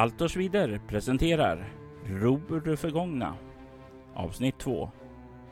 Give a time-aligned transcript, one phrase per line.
[0.00, 1.68] Altors Vider presenterar
[2.06, 3.34] Ror det förgångna
[4.14, 4.90] avsnitt 2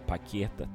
[0.07, 0.69] Paketet.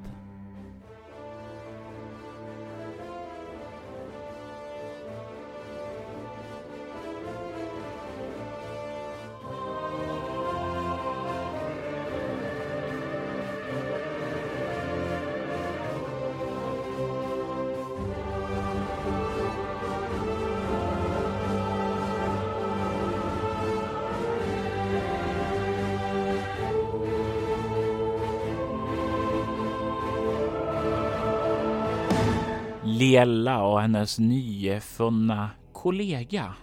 [33.14, 36.54] Liella och hennes nyfunna kollega,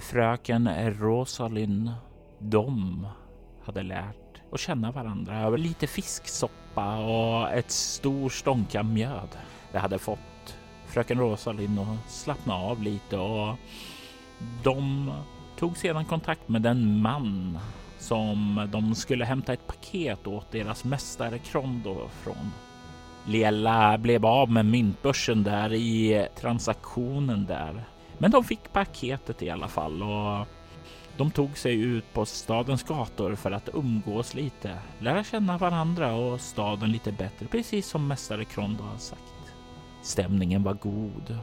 [0.00, 1.90] fröken Rosalind,
[2.38, 3.06] de
[3.64, 9.28] hade lärt att känna varandra över lite fisksoppa och ett stor stånka mjöd.
[9.72, 13.56] Det hade fått fröken Rosalind att slappna av lite och
[14.64, 15.12] de
[15.58, 17.58] tog sedan kontakt med den man
[17.98, 22.50] som de skulle hämta ett paket åt deras mästare Krondo från.
[23.28, 27.84] Liella blev av med myntbörsen där i transaktionen där.
[28.18, 30.46] Men de fick paketet i alla fall och
[31.16, 36.40] de tog sig ut på stadens gator för att umgås lite, lära känna varandra och
[36.40, 39.22] staden lite bättre, precis som mästare Krondo har sagt.
[40.02, 41.38] Stämningen var god,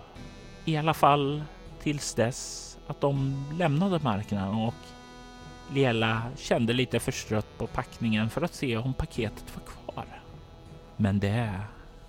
[0.66, 1.44] i alla fall
[1.80, 4.73] tills dess att de lämnade marknaden och
[5.73, 10.06] Liela kände lite förstrött på packningen för att se om paketet var kvar.
[10.97, 11.59] Men det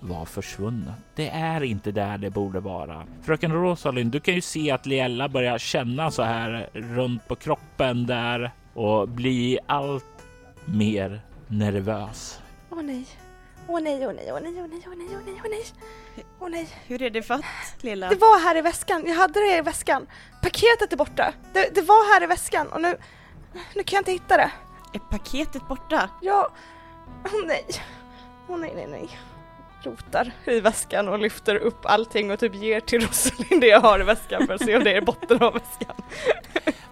[0.06, 0.94] var försvunnet.
[1.14, 3.06] Det är inte där det borde vara.
[3.22, 8.06] Fröken Rosalind, du kan ju se att Liella börjar känna så här runt på kroppen
[8.06, 10.04] där och bli allt
[10.64, 12.40] mer nervös.
[12.70, 13.04] Åh nej.
[13.68, 15.64] Åh nej, åh nej, åh nej, åh nej, åh nej, åh nej, åh nej.
[16.40, 16.68] Åh nej.
[16.86, 17.44] Hur är det fatt,
[17.80, 18.08] lilla?
[18.08, 20.06] Det var här i väskan, jag hade det i väskan.
[20.42, 21.32] Paketet är borta.
[21.52, 22.96] Det, det var här i väskan och nu,
[23.74, 24.50] nu kan jag inte hitta det.
[24.94, 26.10] Är paketet borta?
[26.22, 26.48] Ja,
[27.24, 27.64] åh nej.
[28.48, 29.08] Åh nej, nej, nej.
[29.82, 34.00] Rotar i väskan och lyfter upp allting och typ ger till Rosalind det jag har
[34.00, 35.96] i väskan för att se om det är botten av väskan.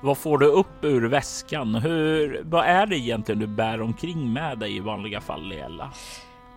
[0.00, 1.74] Vad får du upp ur väskan?
[1.74, 5.90] Hur, vad är det egentligen du bär omkring med dig i vanliga fall, Liella?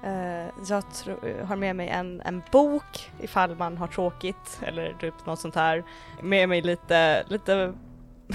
[0.04, 1.16] Uh, jag tro,
[1.46, 5.84] har med mig en, en bok ifall man har tråkigt eller typ något sånt här.
[6.22, 7.74] Med mig lite, lite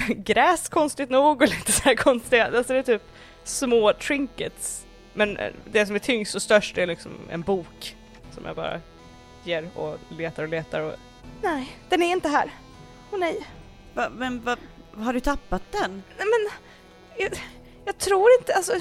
[0.09, 3.03] gräs konstigt nog och lite så här konstiga, alltså det är typ
[3.43, 4.82] små trinkets.
[5.13, 7.95] Men eh, det som är tyngst och störst är liksom en bok
[8.31, 8.81] som jag bara
[9.43, 10.93] ger och letar och letar och
[11.41, 12.51] nej, den är inte här.
[13.11, 13.47] Åh nej.
[13.93, 14.57] Va, men va,
[14.97, 16.03] har du tappat den?
[16.17, 16.51] Nej men,
[17.17, 17.31] jag,
[17.85, 18.73] jag tror inte, alltså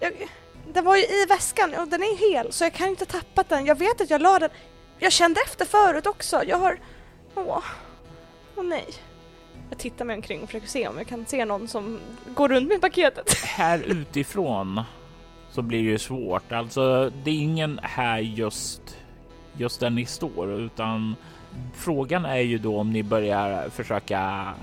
[0.00, 0.28] jag,
[0.72, 3.66] den var ju i väskan och den är hel så jag kan inte tappat den.
[3.66, 4.50] Jag vet att jag la den,
[4.98, 6.44] jag kände efter förut också.
[6.44, 6.78] Jag har,
[7.34, 7.64] åh,
[8.56, 8.86] åh nej.
[9.70, 12.68] Jag tittar mig omkring och försöker se om jag kan se någon som går runt
[12.68, 13.34] med paketet.
[13.44, 14.82] Här utifrån
[15.54, 16.52] så blir det ju svårt.
[16.52, 18.96] Alltså, det är ingen här just
[19.56, 21.16] just där ni står, utan
[21.74, 24.54] frågan är ju då om ni börjar försöka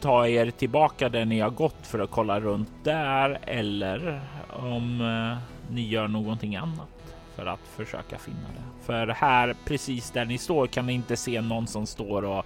[0.00, 5.38] ta er tillbaka där ni har gått för att kolla runt där eller om eh,
[5.74, 8.86] ni gör någonting annat för att försöka finna det.
[8.86, 12.44] För här precis där ni står kan ni inte se någon som står och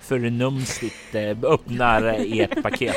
[0.00, 2.96] förnumstigt eh, öppnar ert paket.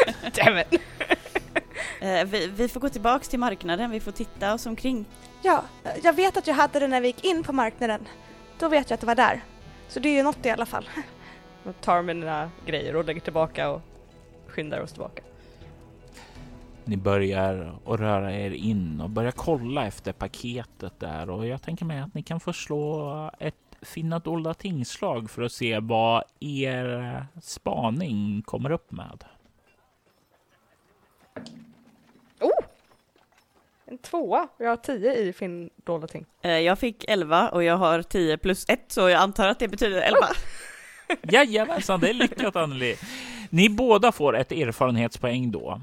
[2.02, 5.06] Eh, vi, vi får gå tillbaks till marknaden, vi får titta oss omkring.
[5.42, 5.64] Ja,
[6.04, 8.08] jag vet att jag hade det när vi gick in på marknaden.
[8.60, 9.44] Då vet jag att det var där.
[9.88, 10.90] Så det är ju något i alla fall.
[11.64, 13.82] Jag tar mina grejer och lägger tillbaka och
[14.48, 15.22] skyndar oss tillbaka.
[16.84, 21.86] Ni börjar att röra er in och börjar kolla efter paketet där och jag tänker
[21.86, 27.26] mig att ni kan få slå ett finna dolda tingslag för att se vad er
[27.42, 29.24] spaning kommer upp med.
[33.88, 34.48] En tvåa.
[34.58, 36.26] Jag har tio i finn dolda ting.
[36.42, 39.68] Eh, jag fick 11 och jag har 10 plus 1 så jag antar att det
[39.68, 40.20] betyder 11.
[41.24, 42.96] Jajamensan, det är lyckat Anneli.
[43.50, 45.82] Ni båda får ett erfarenhetspoäng då.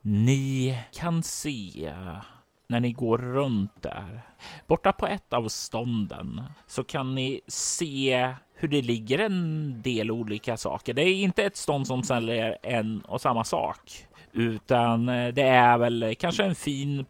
[0.00, 1.92] Ni kan se
[2.66, 4.22] när ni går runt där.
[4.66, 10.56] Borta på ett av stånden så kan ni se hur det ligger en del olika
[10.56, 10.94] saker.
[10.94, 15.78] Det är inte ett stånd som säljer en och samma sak, utan eh, det är
[15.78, 17.06] väl kanske en fin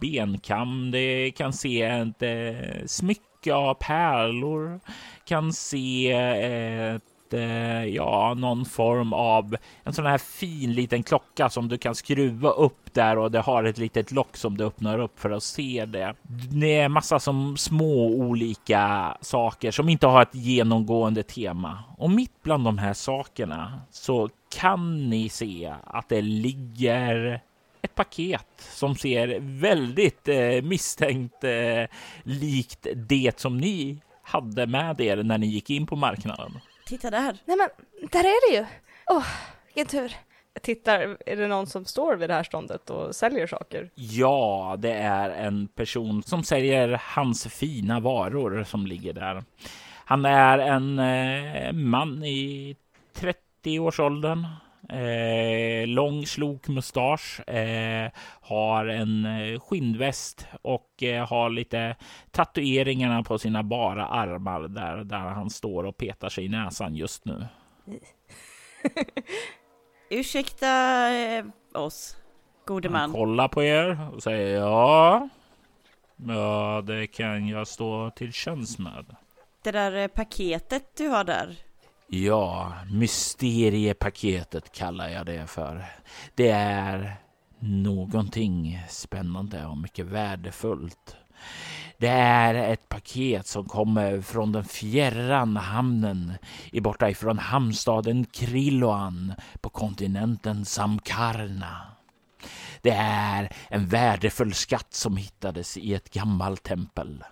[0.00, 0.90] benkam.
[0.90, 4.80] Det kan se ett eh, smycke av pärlor,
[5.24, 7.02] kan se ett
[7.32, 12.50] eh, ja, någon form av en sån här fin liten klocka som du kan skruva
[12.50, 15.84] upp där och det har ett litet lock som du öppnar upp för att se
[15.84, 16.14] det.
[16.50, 21.84] Det är massa som små olika saker som inte har ett genomgående tema.
[21.98, 27.40] Och mitt bland de här sakerna så kan ni se att det ligger
[27.82, 31.84] ett paket som ser väldigt eh, misstänkt eh,
[32.22, 36.58] likt det som ni hade med er när ni gick in på marknaden.
[36.86, 37.36] Titta där.
[37.44, 37.68] Nej men,
[38.10, 38.66] där är det ju!
[39.06, 39.26] Åh, oh,
[39.66, 40.16] vilken tur!
[40.54, 43.90] Jag tittar, är det någon som står vid det här ståndet och säljer saker?
[43.94, 49.44] Ja, det är en person som säljer hans fina varor som ligger där.
[50.04, 52.76] Han är en eh, man i
[53.62, 54.46] 30-årsåldern
[54.88, 58.10] Eh, lång slok mustasch, eh,
[58.40, 61.96] har en eh, skinnväst och eh, har lite
[62.30, 67.24] tatueringarna på sina bara armar där, där han står och petar sig i näsan just
[67.24, 67.46] nu.
[70.10, 71.44] Ursäkta eh,
[71.74, 72.16] oss,
[72.66, 73.00] gode man.
[73.00, 75.28] Han kollar på er och säger ja.
[76.28, 79.16] Ja, det kan jag stå till tjänst med.
[79.62, 81.56] Det där eh, paketet du har där,
[82.14, 85.84] Ja, mysteriepaketet kallar jag det för.
[86.34, 87.16] Det är
[87.58, 91.16] någonting spännande och mycket värdefullt.
[91.98, 96.32] Det är ett paket som kommer från den fjärran hamnen
[96.72, 101.86] i borta ifrån hamnstaden Krilloan på kontinenten Samkarna.
[102.82, 107.24] Det är en värdefull skatt som hittades i ett gammalt tempel.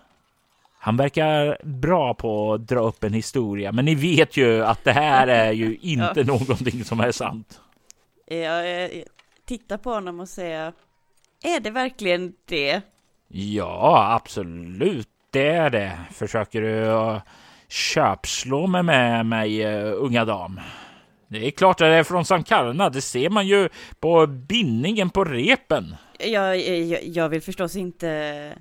[0.83, 4.91] Han verkar bra på att dra upp en historia, men ni vet ju att det
[4.91, 6.23] här är ju inte ja.
[6.23, 7.61] någonting som är sant.
[8.25, 8.89] Jag
[9.45, 10.73] tittar på honom och säger,
[11.43, 12.81] är det verkligen det?
[13.27, 15.99] Ja, absolut, det är det.
[16.11, 17.19] Försöker du
[17.67, 20.59] köpslå med, med mig, eh, unga dam?
[21.27, 23.69] Det är klart att det är från Sankarna, det ser man ju
[23.99, 25.95] på bindningen på repen.
[26.19, 28.53] Jag, jag, jag vill förstås inte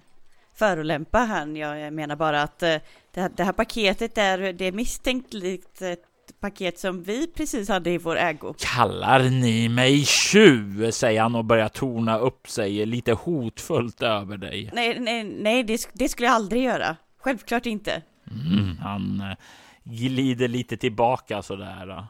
[0.61, 1.57] förolämpa han.
[1.57, 2.77] Jag menar bara att eh,
[3.15, 6.05] det här, det här paketet är, det är misstänkt likt ett
[6.41, 8.55] paket som vi precis hade i vår ägo.
[8.59, 10.91] Kallar ni mig tjuv?
[10.91, 14.71] säger han och börjar torna upp sig lite hotfullt över dig.
[14.73, 16.97] Nej, nej, nej, det, det skulle jag aldrig göra.
[17.19, 18.03] Självklart inte.
[18.31, 19.37] Mm, han eh,
[19.85, 22.05] glider lite tillbaka sådär.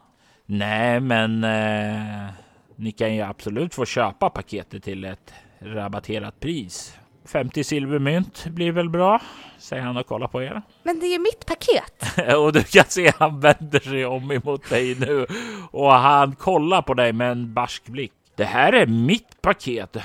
[0.45, 2.33] Nej, men eh,
[2.75, 6.97] ni kan ju absolut få köpa paketet till ett rabatterat pris.
[7.31, 9.21] 50 silvermynt blir väl bra,
[9.57, 10.61] säger han och kollar på er.
[10.83, 12.17] Men det är ju mitt paket.
[12.37, 15.25] och du kan se han vänder sig om emot dig nu
[15.71, 18.11] och han kollar på dig med en barsk blick.
[18.35, 19.97] Det här är mitt paket.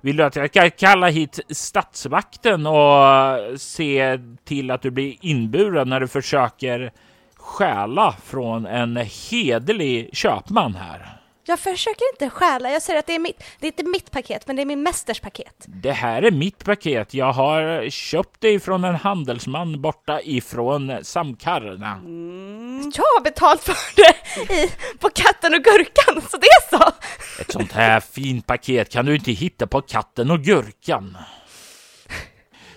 [0.00, 5.88] Vill du att jag ska kalla hit statsvakten och se till att du blir inburen
[5.88, 6.92] när du försöker
[7.36, 11.21] stjäla från en hederlig köpman här?
[11.44, 14.46] Jag försöker inte stjäla, jag säger att det är mitt, det är inte mitt paket,
[14.46, 15.64] men det är min mästers paket.
[15.66, 17.14] Det här är mitt paket.
[17.14, 21.92] Jag har köpt det ifrån en handelsman borta ifrån Samkarna.
[21.92, 22.92] Mm.
[22.94, 24.14] Jag har betalt för det
[24.54, 26.92] i, på katten och gurkan, så det är så.
[27.40, 31.16] Ett sånt här fint paket kan du inte hitta på katten och gurkan.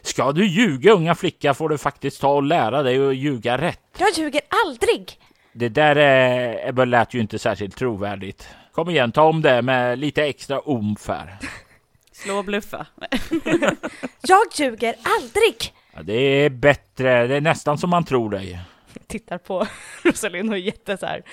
[0.02, 3.80] Ska du ljuga unga flicka får du faktiskt ta och lära dig att ljuga rätt.
[3.98, 5.20] Jag ljuger aldrig!
[5.58, 8.48] Det där är, lät ju inte särskilt trovärdigt.
[8.72, 11.38] Kom igen, ta om det med lite extra omf här.
[12.12, 12.86] Slå och bluffa.
[14.22, 15.74] jag ljuger aldrig!
[15.94, 18.60] Ja, det är bättre, det är nästan som man tror dig.
[19.08, 19.68] Tittar på
[20.04, 21.24] Rosalind och är jätte så här.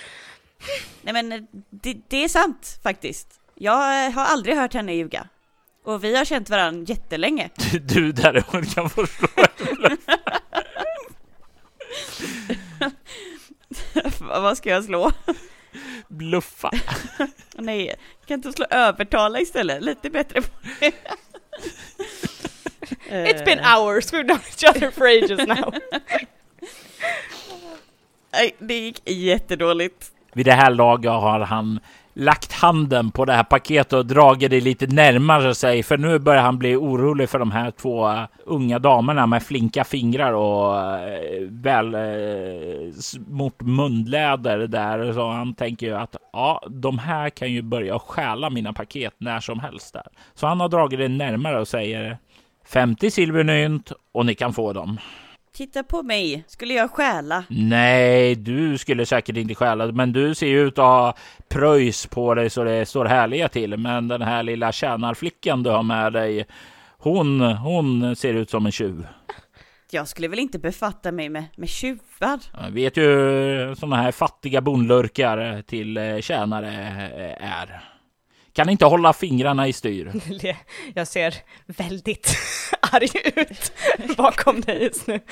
[1.03, 3.41] Nej men det, det är sant faktiskt.
[3.55, 5.29] Jag har aldrig hört henne ljuga.
[5.85, 7.51] Och vi har känt varandra jättelänge.
[7.83, 9.29] Du däremot kan få slå
[14.21, 15.13] Vad ska jag slå?
[16.09, 16.71] Bluffa.
[17.55, 19.83] Nej, jag kan inte slå övertala istället.
[19.83, 20.49] Lite bättre på
[20.81, 20.93] det.
[23.11, 25.75] It's been hours, we've known each other for ages now.
[28.33, 30.13] Nej, det gick jättedåligt.
[30.33, 31.81] Vid det här laget har han
[32.15, 35.83] lagt handen på det här paketet och dragit det lite närmare sig.
[35.83, 39.85] För nu börjar han bli orolig för de här två uh, unga damerna med flinka
[39.85, 42.93] fingrar och uh, väl uh,
[43.27, 45.13] mot munläder där.
[45.13, 49.41] Så han tänker ju att ja, de här kan ju börja stjäla mina paket när
[49.41, 50.07] som helst där.
[50.35, 52.19] Så han har dragit det närmare och säger
[52.67, 54.99] 50 silvernynt och ni kan få dem.
[55.57, 57.45] Titta på mig, skulle jag stjäla?
[57.49, 61.15] Nej, du skulle säkert inte stjäla, men du ser ju ut att ha
[61.49, 63.77] pröjs på dig så det står härliga till.
[63.77, 66.47] Men den här lilla tjänarflickan du har med dig,
[66.99, 69.07] hon, hon ser ut som en tjuv.
[69.91, 72.41] jag skulle väl inte befatta mig med, med tjuvar?
[72.63, 77.92] Jag vet ju sådana här fattiga bondlurkar till eh, tjänare eh, är.
[78.53, 80.13] Kan inte hålla fingrarna i styr.
[80.95, 81.35] Jag ser
[81.67, 82.37] väldigt
[82.81, 83.73] arg ut
[84.17, 85.21] bakom dig just nu.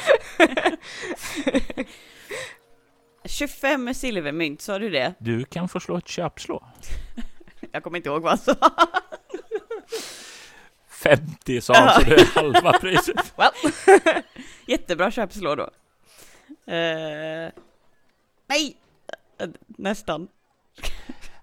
[3.25, 5.15] 25 silvermynt, sa du det?
[5.19, 6.65] Du kan få slå ett köpslå.
[7.73, 8.55] Jag kommer inte ihåg vad han sa.
[10.89, 13.33] 50 sa han, så det är halva priset.
[13.37, 13.51] Well.
[14.67, 15.71] Jättebra köpslå då.
[16.73, 17.51] Eh,
[18.47, 18.77] nej!
[19.39, 20.29] Eh, Nästan.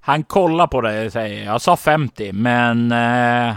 [0.07, 3.55] Han kollar på dig och säger, jag sa 50, men eh,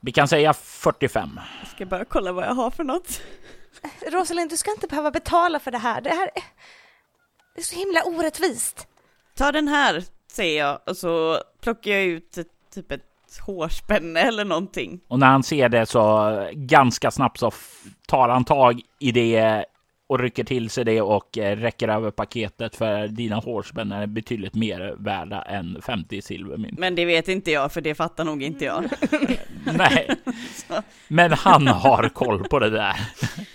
[0.00, 1.40] vi kan säga 45.
[1.60, 3.22] Jag ska bara kolla vad jag har för något.
[4.12, 6.00] Rosalind, du ska inte behöva betala för det här.
[6.00, 6.42] Det här är,
[7.54, 8.86] det är så himla orättvist.
[9.36, 13.02] Ta den här, säger jag, och så plockar jag ut ett, typ ett
[13.46, 15.00] hårspänne eller någonting.
[15.08, 17.52] Och när han ser det så ganska snabbt så
[18.06, 19.64] tar han tag i det
[20.10, 24.54] och rycker till sig det och eh, räcker över paketet för dina hårspännen är betydligt
[24.54, 26.78] mer värda än 50 silvermynt.
[26.78, 28.84] Men det vet inte jag, för det fattar nog inte jag.
[29.64, 30.10] Nej,
[31.08, 32.94] men han har koll på det där.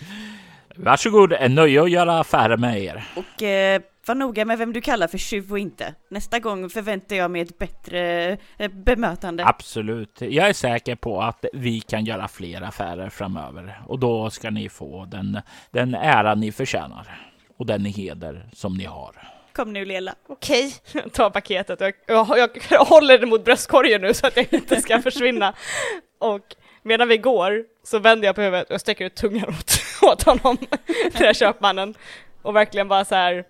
[0.76, 3.04] Varsågod, nöje att göra affärer med er.
[3.16, 5.96] Och eh, var noga med vem du kallar för tjuv och inte.
[6.10, 9.46] Nästa gång förväntar jag mig ett bättre eh, bemötande.
[9.46, 10.22] Absolut.
[10.22, 14.70] Jag är säker på att vi kan göra fler affärer framöver och då ska ni
[14.70, 15.40] få den,
[15.72, 19.36] den ära ni förtjänar och den heder som ni har.
[19.54, 20.16] Kom nu Lela.
[20.28, 20.74] Okej,
[21.14, 25.02] tar paketet jag, jag, jag håller det mot bröstkorgen nu så att jag inte ska
[25.02, 25.54] försvinna.
[26.20, 30.24] Och medan vi går så vänder jag på huvudet och sträcker ut tungan åt, åt
[30.24, 30.58] honom,
[31.14, 31.96] den här köpmannen.
[32.42, 33.46] Och verkligen bara så här,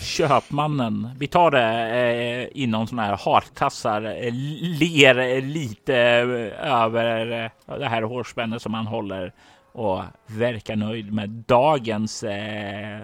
[0.00, 4.32] Köpmannen, vi tar det eh, inom sådana här hartassar, eh,
[4.80, 9.32] ler lite eh, över eh, det här hårspännet som han håller
[9.72, 13.00] och verkar nöjd med dagens eh,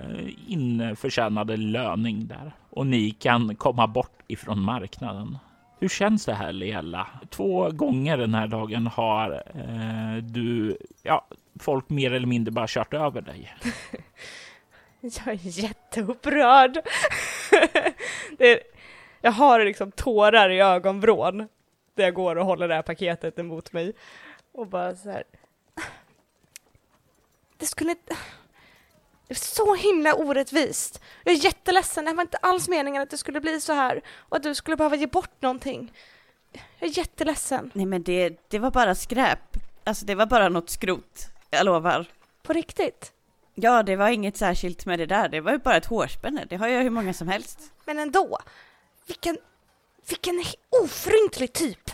[0.46, 2.52] införtjänade löning där.
[2.70, 5.38] Och ni kan komma bort ifrån marknaden.
[5.80, 7.06] Hur känns det här Leela?
[7.30, 11.26] Två gånger den här dagen har eh, du, ja,
[11.60, 13.54] folk mer eller mindre bara kört över dig.
[15.00, 16.76] jag är jätteupprörd.
[18.38, 18.60] är,
[19.20, 21.36] jag har liksom tårar i ögonvrån
[21.94, 23.92] när jag går och håller det här paketet emot mig.
[24.52, 25.24] Och bara så här.
[27.56, 28.16] Det skulle inte...
[29.28, 31.02] Det är så himla orättvist.
[31.24, 34.36] Jag är jätteledsen, det var inte alls meningen att det skulle bli så här och
[34.36, 35.92] att du skulle behöva ge bort någonting.
[36.52, 39.56] Jag är jätteledsen, Nej men det, det var bara skräp.
[39.84, 41.26] Alltså det var bara något skrot.
[41.50, 42.06] Jag lovar.
[42.42, 43.12] på riktigt.
[43.58, 45.28] Ja, det var inget särskilt med det där.
[45.28, 46.44] Det var ju bara ett hårspänne.
[46.48, 47.58] Det har jag hur många som helst.
[47.84, 48.38] Men ändå,
[49.06, 49.38] vilken,
[50.08, 50.44] vilken
[50.82, 51.90] ofryntlig typ.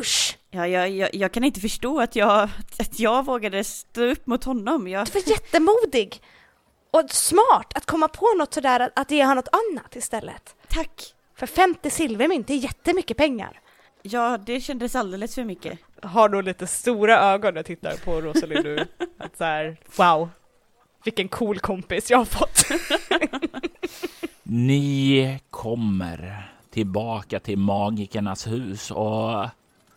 [0.00, 0.38] Usch!
[0.50, 2.48] Ja, jag, jag, jag kan inte förstå att jag,
[2.78, 4.88] att jag vågade stå upp mot honom.
[4.88, 6.22] Jag, Du var jättemodig
[6.90, 10.54] och smart att komma på något sådär att, att ge honom något annat istället.
[10.68, 11.14] tack!
[11.36, 13.60] För 50 silvermynt, det är jättemycket pengar.
[14.02, 15.78] Ja, det kändes alldeles för mycket.
[16.02, 18.86] Har nog lite stora ögon när jag tittar på Rosalind nu.
[19.18, 20.28] Att så här, wow,
[21.04, 22.64] vilken cool kompis jag har fått.
[24.42, 29.46] Ni kommer tillbaka till magikernas hus och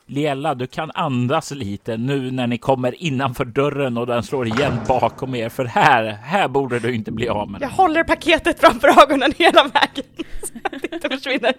[0.10, 4.74] Lela, du kan andas lite nu när ni kommer innanför dörren och den slår igen
[4.88, 7.76] bakom er, för här, här borde du inte bli av med Jag den.
[7.76, 10.06] håller paketet framför ögonen hela vägen
[10.44, 11.54] så att det inte försvinner.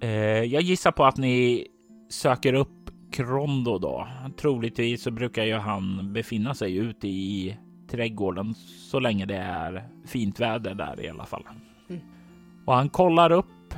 [0.00, 0.10] Eh,
[0.44, 1.66] jag gissar på att ni
[2.10, 2.68] söker upp
[3.12, 4.08] Krondo då.
[4.40, 7.56] Troligtvis så brukar ju han befinna sig ute i
[7.90, 8.54] trädgården
[8.90, 11.42] så länge det är fint väder där i alla fall.
[11.88, 12.02] Mm.
[12.64, 13.74] Och han kollar upp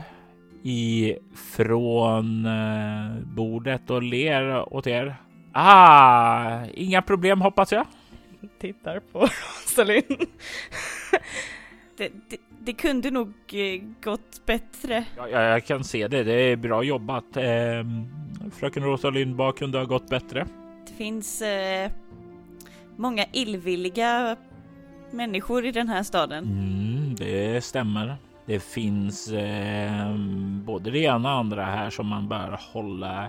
[0.63, 5.17] ifrån eh, bordet och ler åt er.
[5.53, 7.87] Ah, inga problem hoppas jag.
[8.61, 9.19] Tittar på
[9.65, 10.27] Rosalind.
[11.97, 15.05] Det, det, det kunde nog eh, gått bättre.
[15.17, 16.23] Ja, ja, jag kan se det.
[16.23, 17.37] Det är bra jobbat.
[17.37, 17.85] Eh,
[18.53, 20.47] fröken Rosa Lindbak kunde ha gått bättre.
[20.87, 21.91] Det finns eh,
[23.03, 24.37] många illvilliga
[25.11, 26.45] människor i den här staden.
[26.45, 28.17] Mm, det stämmer.
[28.47, 30.17] Det finns eh,
[30.65, 33.29] både det ena och andra här som man bör hålla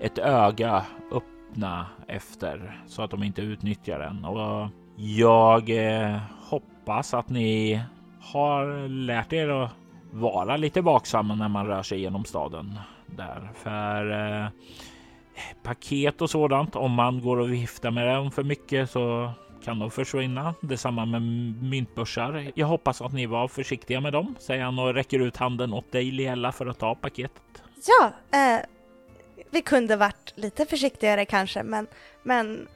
[0.00, 4.24] ett öga öppna efter så att de inte utnyttjar den.
[4.24, 6.16] Och jag eh,
[6.48, 7.80] hoppas att ni
[8.20, 9.70] har lärt er att
[10.12, 13.50] vara lite vaksamma när man rör sig genom staden där.
[13.54, 14.48] För eh,
[15.62, 19.32] paket och sådant, om man går och viftar med dem för mycket så
[19.64, 20.54] kan de försvinna.
[20.60, 21.22] Detsamma med
[21.62, 22.52] myntbörsar.
[22.54, 25.92] Jag hoppas att ni var försiktiga med dem, säger han och räcker ut handen åt
[25.92, 27.62] dig Liella för att ta paketet.
[27.86, 28.60] Ja, eh,
[29.50, 31.86] vi kunde varit lite försiktigare kanske, men,
[32.22, 32.68] men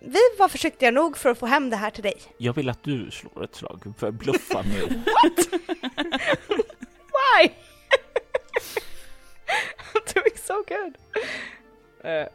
[0.00, 2.16] vi, var försiktiga nog för att få hem det här till dig.
[2.38, 4.80] Jag vill att du slår ett slag för bluffa nu.
[7.16, 7.48] Why?
[9.94, 10.94] I'm doing so good.
[12.04, 12.26] Uh,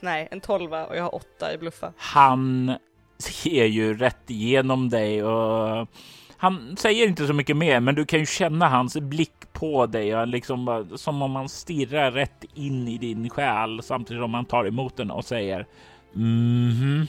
[0.00, 1.92] nej, en tolva och jag har åtta i bluffa.
[1.96, 2.72] Han
[3.18, 5.88] ser ju rätt igenom dig och
[6.36, 10.16] han säger inte så mycket mer, men du kan ju känna hans blick på dig
[10.16, 14.64] och liksom som om han stirrar rätt in i din själ samtidigt som han tar
[14.66, 15.66] emot den och säger
[16.12, 17.06] mhm.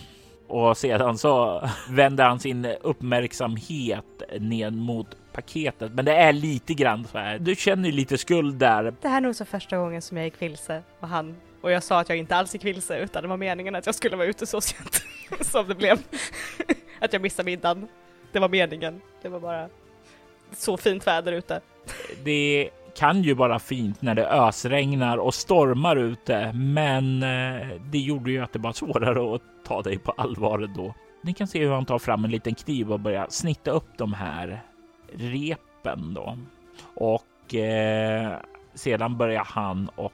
[0.47, 4.05] Och sedan så vänder han sin uppmärksamhet
[4.39, 5.91] ned mot paketet.
[5.93, 7.39] Men det är lite grann så här.
[7.39, 8.93] Du känner ju lite skuld där.
[9.01, 11.83] Det här är nog så första gången som jag gick vilse och han och jag
[11.83, 14.27] sa att jag inte alls gick vilse utan det var meningen att jag skulle vara
[14.27, 15.03] ute så sent
[15.41, 15.97] som det blev.
[16.99, 17.87] att jag missade middagen.
[18.31, 19.01] Det var meningen.
[19.21, 19.69] Det var bara
[20.51, 21.61] så fint väder ute.
[22.23, 28.31] Det kan ju vara fint när det ösregnar och stormar ute, men eh, det gjorde
[28.31, 30.93] ju att det var svårare att ta dig på allvar då.
[31.21, 34.13] Ni kan se hur han tar fram en liten kniv och börjar snitta upp de
[34.13, 34.61] här
[35.13, 36.37] repen då.
[36.95, 38.37] Och eh,
[38.73, 40.13] sedan börjar han och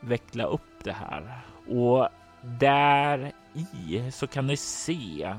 [0.00, 1.40] veckla upp det här.
[1.68, 2.08] Och
[2.58, 5.34] där i så kan ni se,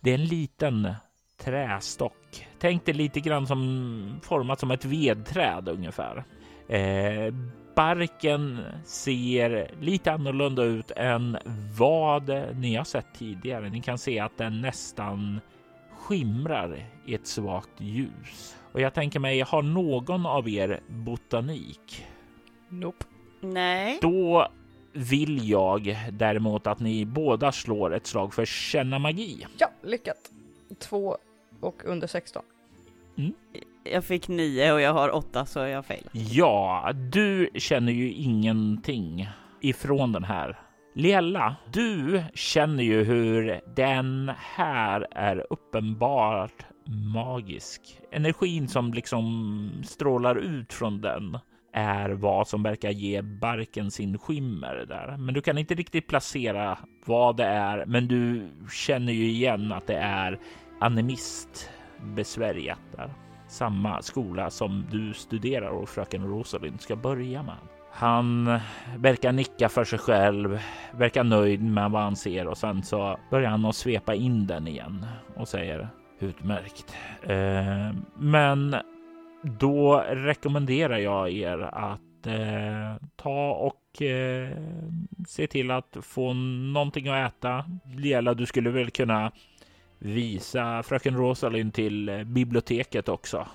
[0.00, 0.94] det är en liten
[1.40, 2.48] trästock.
[2.58, 6.24] Tänk dig lite grann som format som ett vedträd ungefär.
[6.68, 7.34] Eh,
[7.76, 11.38] barken ser lite annorlunda ut än
[11.78, 13.70] vad ni har sett tidigare.
[13.70, 15.40] Ni kan se att den nästan
[15.98, 18.56] skimrar i ett svagt ljus.
[18.72, 22.06] Och jag tänker mig, har någon av er botanik?
[22.68, 23.11] Nope.
[23.42, 23.98] Nej.
[24.02, 24.48] Då
[24.92, 29.46] vill jag däremot att ni båda slår ett slag för känna magi.
[29.58, 30.30] Ja, lyckat.
[30.78, 31.16] Två
[31.60, 32.42] och under 16.
[33.18, 33.32] Mm.
[33.84, 36.08] Jag fick nio och jag har åtta så jag fail.
[36.12, 39.28] Ja, du känner ju ingenting
[39.60, 40.60] ifrån den här.
[40.94, 46.66] Liella, du känner ju hur den här är uppenbart
[47.14, 48.00] magisk.
[48.10, 51.38] Energin som liksom strålar ut från den
[51.72, 55.16] är vad som verkar ge barken sin skimmer där.
[55.18, 57.86] Men du kan inte riktigt placera vad det är.
[57.86, 60.38] Men du känner ju igen att det är
[60.80, 61.70] animist
[62.14, 63.10] besvärjat där.
[63.48, 67.56] Samma skola som du studerar och fröken Rosalind ska börja med.
[67.94, 68.58] Han
[68.96, 70.58] verkar nicka för sig själv,
[70.92, 74.68] verkar nöjd med vad han ser och sen så börjar han att svepa in den
[74.68, 76.94] igen och säger utmärkt.
[77.22, 78.76] Eh, men
[79.42, 84.50] då rekommenderar jag er att eh, ta och eh,
[85.28, 86.32] se till att få
[86.72, 87.64] någonting att äta.
[87.96, 89.32] Lela, du skulle väl kunna
[89.98, 93.46] visa fröken Rosalind till eh, biblioteket också.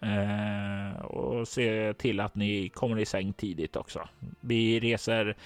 [0.00, 4.08] Eh, och se till att ni kommer i säng tidigt också.
[4.40, 5.36] Vi reser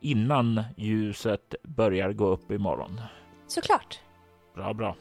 [0.00, 3.00] innan ljuset börjar gå upp imorgon.
[3.46, 4.00] Såklart.
[4.54, 4.96] Bra, bra.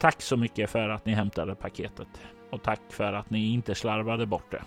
[0.00, 2.08] Tack så mycket för att ni hämtade paketet
[2.54, 4.62] och tack för att ni inte slarvade bort det.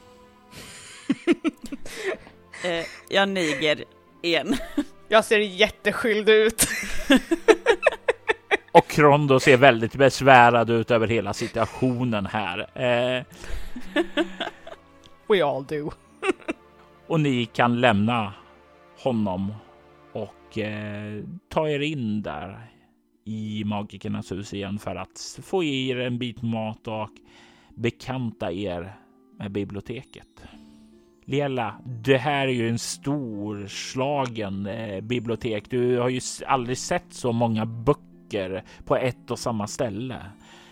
[2.79, 3.83] eh, jag niger
[4.21, 4.55] igen.
[5.09, 6.67] Jag ser jätteskyldig ut.
[8.71, 12.59] och Krondo ser väldigt besvärad ut över hela situationen här.
[12.59, 13.23] Eh,
[15.27, 15.91] We all do.
[17.07, 18.33] och ni kan lämna
[18.97, 19.53] honom
[20.11, 22.67] och eh, ta er in där
[23.23, 27.09] i magikernas hus igen för att få i er en bit mat och
[27.77, 28.93] bekanta er
[29.39, 30.43] med biblioteket.
[31.25, 35.69] Lela, det här är ju en storslagen eh, bibliotek.
[35.69, 40.25] Du har ju aldrig sett så många böcker på ett och samma ställe.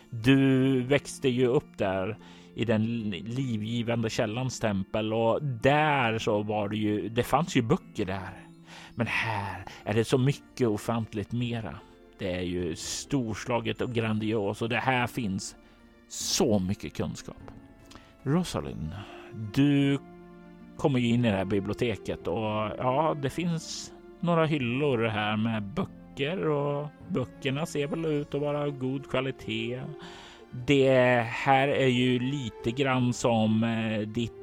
[0.09, 2.17] Du växte ju upp där
[2.55, 7.09] i den livgivande källans tempel och där så var det ju.
[7.09, 8.47] Det fanns ju böcker där,
[8.95, 11.79] men här är det så mycket ofantligt mera.
[12.17, 15.55] Det är ju storslaget och grandios och det här finns
[16.07, 17.37] så mycket kunskap.
[18.23, 18.91] Rosalind,
[19.53, 19.99] du
[20.77, 25.63] kommer ju in i det här biblioteket och ja, det finns några hyllor här med
[25.63, 29.81] böcker och böckerna ser väl ut att vara av god kvalitet.
[30.51, 34.33] Det här är ju lite grann som eh, ditt,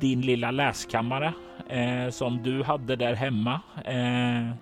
[0.00, 1.32] din lilla läskammare
[1.68, 3.60] eh, som du hade där hemma.
[3.84, 4.54] Eh,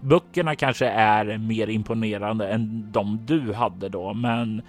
[0.00, 4.62] böckerna kanske är mer imponerande än de du hade då, men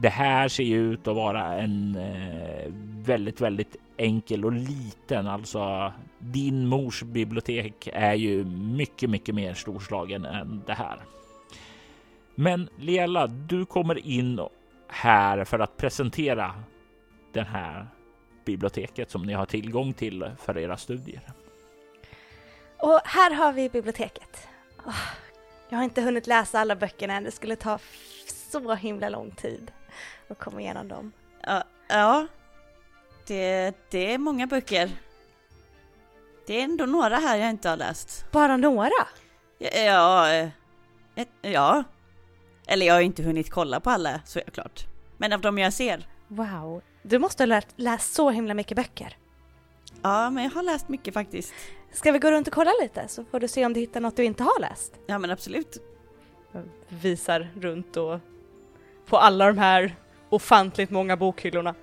[0.00, 2.72] det här ser ju ut att vara en eh,
[3.06, 5.26] väldigt, väldigt enkel och liten.
[5.26, 11.00] Alltså din mors bibliotek är ju mycket, mycket mer storslagen än det här.
[12.34, 14.40] Men Lela, du kommer in
[14.88, 16.54] här för att presentera
[17.32, 17.86] det här
[18.44, 21.22] biblioteket som ni har tillgång till för era studier.
[22.78, 24.48] Och här har vi biblioteket.
[25.68, 27.78] Jag har inte hunnit läsa alla böckerna än, det skulle ta
[28.50, 29.72] så himla lång tid
[30.28, 31.12] att komma igenom dem.
[31.42, 32.26] Ja, ja.
[33.26, 34.90] Det, det är många böcker.
[36.46, 38.32] Det är ändå några här jag inte har läst.
[38.32, 38.90] Bara några?
[39.58, 41.84] Ja, ja, eh, ja.
[42.66, 44.86] Eller jag har inte hunnit kolla på alla såklart.
[45.16, 46.06] Men av de jag ser.
[46.28, 49.16] Wow, du måste ha lärt, läst så himla mycket böcker.
[50.02, 51.54] Ja, men jag har läst mycket faktiskt.
[51.92, 54.16] Ska vi gå runt och kolla lite så får du se om du hittar något
[54.16, 54.94] du inte har läst?
[55.06, 55.76] Ja, men absolut.
[56.52, 58.18] Jag visar runt och
[59.06, 59.96] på alla de här
[60.28, 61.74] ofantligt många bokhyllorna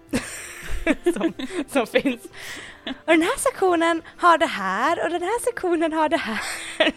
[1.14, 1.34] som,
[1.68, 2.22] som finns.
[2.86, 6.40] Och den här sektionen har det här och den här sektionen har det här.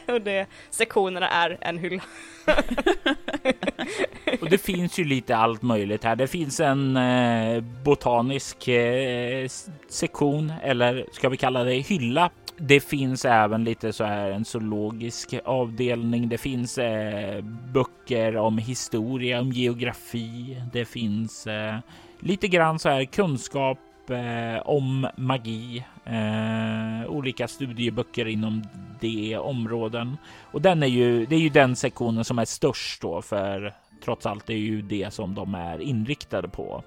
[0.14, 2.02] Och det, sektionerna är en hylla.
[4.40, 6.16] och det finns ju lite allt möjligt här.
[6.16, 9.48] Det finns en eh, botanisk eh,
[9.88, 15.34] sektion eller ska vi kalla det hylla det finns även lite så här en zoologisk
[15.44, 16.28] avdelning.
[16.28, 20.62] Det finns eh, böcker om historia, om geografi.
[20.72, 21.78] Det finns eh,
[22.20, 23.78] lite grann så här kunskap
[24.10, 25.84] eh, om magi.
[26.04, 28.62] Eh, olika studieböcker inom
[29.00, 30.16] det områden.
[30.52, 34.26] Och den är ju, det är ju den sektionen som är störst då för trots
[34.26, 36.82] allt är ju det som de är inriktade på.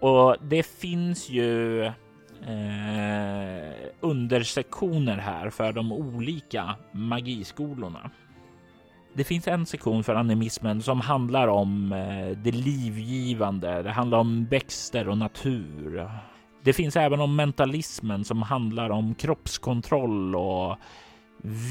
[0.00, 1.90] Och det finns ju
[2.46, 8.10] eh, undersektioner här för de olika magiskolorna.
[9.16, 13.82] Det finns en sektion för animismen som handlar om eh, det livgivande.
[13.82, 16.10] Det handlar om växter och natur.
[16.62, 20.76] Det finns även om mentalismen som handlar om kroppskontroll och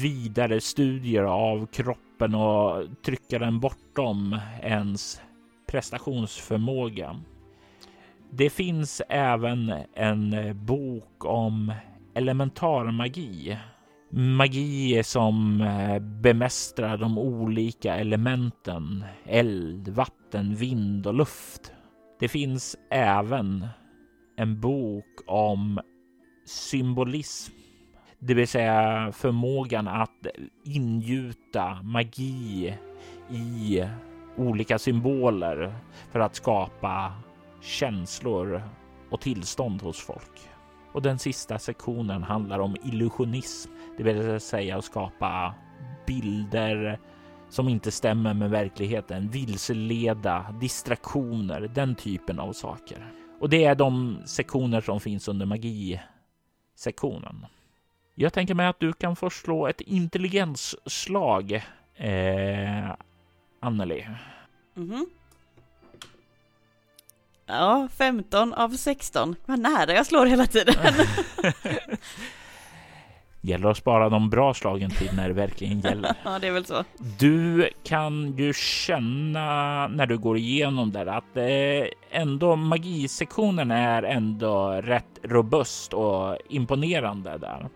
[0.02, 5.20] vidare studier av kroppen och trycka den bortom ens
[5.66, 7.20] prestationsförmåga.
[8.36, 11.72] Det finns även en eh, bok om
[12.14, 13.58] elementarmagi.
[14.10, 21.72] Magi som eh, bemästrar de olika elementen eld, vatten, vind och luft.
[22.20, 23.66] Det finns även
[24.36, 25.80] en bok om
[26.46, 27.52] symbolism,
[28.18, 30.26] det vill säga förmågan att
[30.64, 32.74] ingjuta magi
[33.30, 33.84] i
[34.36, 35.74] olika symboler
[36.12, 37.12] för att skapa
[37.64, 38.62] känslor
[39.10, 40.40] och tillstånd hos folk.
[40.92, 45.54] Och den sista sektionen handlar om illusionism, det vill säga att skapa
[46.06, 47.00] bilder
[47.48, 53.12] som inte stämmer med verkligheten, vilseleda, distraktioner, den typen av saker.
[53.40, 57.46] Och det är de sektioner som finns under magisektionen.
[58.14, 61.52] Jag tänker mig att du kan få slå ett intelligensslag,
[61.94, 62.90] eh,
[63.60, 64.06] Anneli.
[64.76, 65.04] Mm -hmm.
[67.46, 69.36] Ja, 15 av 16.
[69.46, 70.74] Vad nära jag slår hela tiden.
[73.44, 76.14] gäller att spara de bra slagen till när det verkligen gäller.
[76.24, 76.84] ja, det är väl så.
[77.18, 84.70] Du kan ju känna när du går igenom där att eh, ändå magisektionen är ändå
[84.70, 87.68] rätt robust och imponerande där.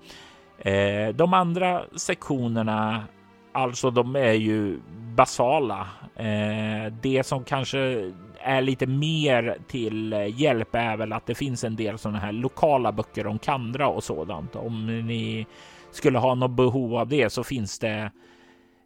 [0.58, 3.04] Eh, de andra sektionerna,
[3.52, 4.80] alltså de är ju
[5.16, 5.88] basala.
[6.16, 11.76] Eh, det som kanske är lite mer till hjälp är väl att det finns en
[11.76, 14.56] del sådana här lokala böcker om Kandra och sådant.
[14.56, 15.46] Om ni
[15.90, 18.10] skulle ha något behov av det så finns det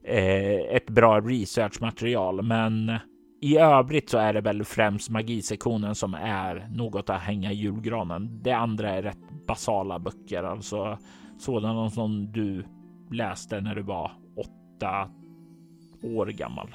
[0.04, 2.42] eh, ett bra researchmaterial.
[2.42, 2.92] Men
[3.40, 8.42] i övrigt så är det väl främst magisektionen som är något att hänga i julgranen.
[8.42, 10.98] Det andra är rätt basala böcker, alltså
[11.38, 12.64] sådana som du
[13.10, 14.21] läste när du var
[14.82, 15.10] åtta
[16.02, 16.74] år gammal.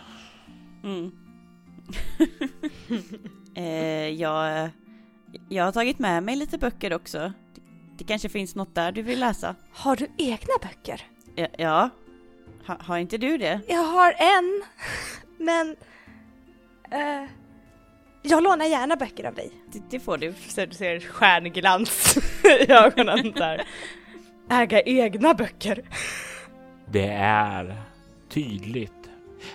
[0.83, 1.11] Mm.
[3.55, 4.69] eh, jag,
[5.49, 7.19] jag har tagit med mig lite böcker också.
[7.55, 7.61] Det,
[7.97, 9.55] det, kanske finns något där du vill läsa?
[9.71, 11.01] Har du egna böcker?
[11.35, 11.47] Ja.
[11.57, 11.89] ja.
[12.67, 13.61] Ha, har inte du det?
[13.67, 14.63] Jag har en,
[15.37, 15.75] men...
[16.91, 17.29] Eh,
[18.21, 19.51] jag lånar gärna böcker av dig.
[19.71, 20.33] Det, det får du.
[20.47, 23.67] Så du ser stjärnglans i ögonen där.
[24.49, 25.83] Äga egna böcker.
[26.91, 27.87] Det är
[28.37, 29.09] tydligt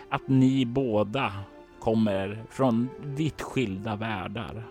[0.09, 1.33] att ni båda
[1.81, 4.65] kommer från vitt skilda världar.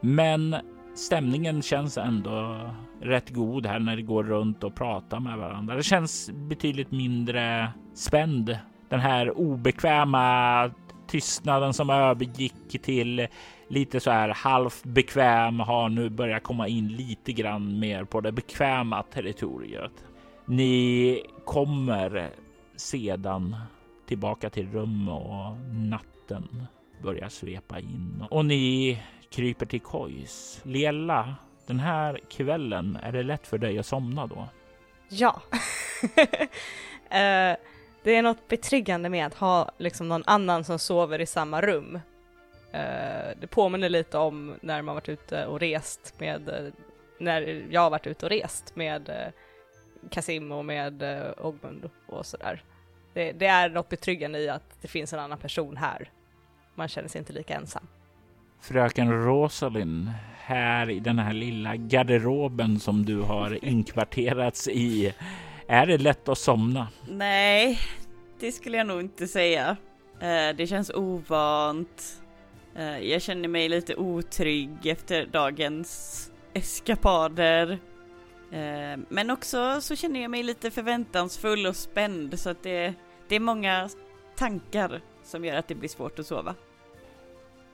[0.00, 0.56] Men
[0.94, 2.60] stämningen känns ändå
[3.00, 5.76] rätt god här när det går runt och pratar med varandra.
[5.76, 8.58] Det känns betydligt mindre spänd.
[8.88, 10.70] Den här obekväma
[11.06, 13.26] tystnaden som övergick till
[13.68, 18.32] lite så här halvt bekväm har nu börjat komma in lite grann mer på det
[18.32, 20.04] bekväma territoriet.
[20.46, 22.30] Ni kommer
[22.76, 23.56] sedan
[24.06, 26.66] tillbaka till rum och natten
[27.02, 30.60] börjar svepa in och ni kryper till kojs.
[30.62, 34.48] Lela, den här kvällen, är det lätt för dig att somna då?
[35.08, 35.42] Ja.
[35.52, 35.58] uh,
[38.02, 41.94] Det är något betryggande med att ha liksom någon annan som sover i samma rum.
[41.94, 42.00] Uh,
[43.40, 46.72] det påminner lite om när man varit ute och rest med, uh,
[47.18, 49.32] när jag har varit ute och rest med
[50.10, 52.62] Kasim och med eh, Ogmund och sådär.
[53.14, 56.10] Det, det är något betryggande i att det finns en annan person här.
[56.74, 57.86] Man känner sig inte lika ensam.
[58.60, 65.14] Fröken Rosalind, här i den här lilla garderoben som du har inkvarterats i.
[65.68, 66.88] Är det lätt att somna?
[67.08, 67.78] Nej,
[68.40, 69.76] det skulle jag nog inte säga.
[70.20, 72.22] Eh, det känns ovant.
[72.76, 77.78] Eh, jag känner mig lite otrygg efter dagens eskapader.
[78.54, 82.94] Eh, men också så känner jag mig lite förväntansfull och spänd så att det,
[83.28, 83.88] det är många
[84.36, 86.54] tankar som gör att det blir svårt att sova.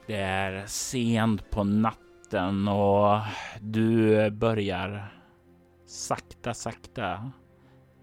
[0.07, 3.19] Det är sent på natten och
[3.59, 5.13] du börjar
[5.85, 7.31] sakta, sakta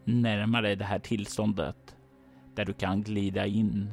[0.04, 1.96] närma dig det här tillståndet
[2.54, 3.92] där du kan glida in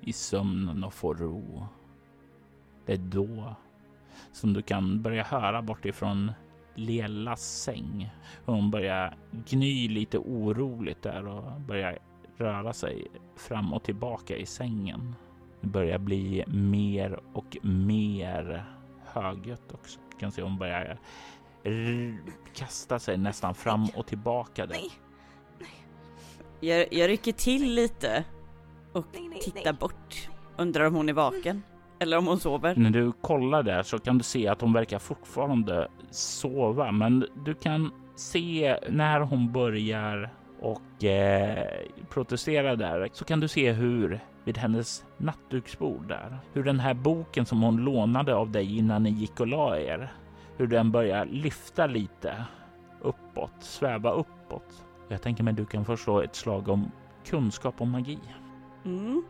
[0.00, 1.66] i sömnen och få ro.
[2.86, 3.56] Det är då
[4.32, 6.32] som du kan börja höra bortifrån
[6.74, 8.10] Lelas säng.
[8.44, 9.16] Hon börjar
[9.48, 11.98] gny lite oroligt där och börjar
[12.36, 13.06] röra sig
[13.36, 15.14] fram och tillbaka i sängen.
[15.60, 18.64] Det börjar bli mer och mer
[19.04, 20.00] högljutt också.
[20.10, 20.98] Du kan se hon börjar
[22.54, 24.66] kasta sig nästan fram och tillbaka.
[24.66, 24.78] Där.
[26.60, 28.24] Jag, jag rycker till lite
[28.92, 29.06] och
[29.42, 30.28] tittar bort.
[30.56, 31.62] Undrar om hon är vaken
[32.02, 32.74] eller om hon sover.
[32.76, 37.54] När du kollar där så kan du se att hon verkar fortfarande sova, men du
[37.54, 41.66] kan se när hon börjar och eh,
[42.08, 47.46] protestera där så kan du se hur vid hennes nattduksbord där, hur den här boken
[47.46, 50.12] som hon lånade av dig innan ni gick och la er,
[50.56, 52.44] hur den börjar lyfta lite
[53.00, 54.84] uppåt, sväva uppåt.
[55.08, 56.90] Jag tänker mig du kan förstå ett slag om
[57.24, 58.18] kunskap om magi.
[58.84, 59.22] Mm.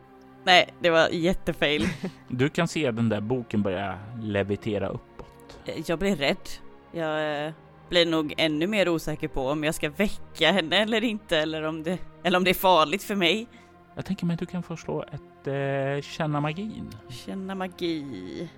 [0.43, 1.87] Nej, det var jättefail.
[2.27, 5.59] Du kan se den där boken börja levitera uppåt.
[5.85, 6.49] Jag blir rädd.
[6.91, 7.53] Jag eh,
[7.89, 11.83] blir nog ännu mer osäker på om jag ska väcka henne eller inte eller om
[11.83, 13.47] det, eller om det är farligt för mig.
[13.95, 16.89] Jag tänker mig att du kan förstå ett eh, känna magin.
[17.09, 18.49] Känna magi.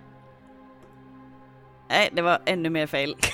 [1.90, 3.16] Nej, det var ännu mer fail.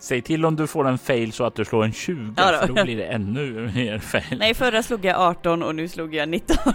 [0.00, 2.58] Säg till om du får en fail så att du slår en 20, ja då.
[2.58, 4.38] för då blir det ännu mer fail.
[4.38, 6.56] Nej, förra slog jag 18 och nu slog jag 19.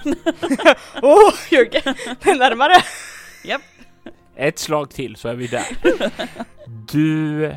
[1.02, 1.96] Åh, oh, Jörgen!
[2.40, 2.74] Närmare!
[3.44, 3.62] Japp.
[4.36, 5.66] Ett slag till så är vi där.
[6.92, 7.56] Du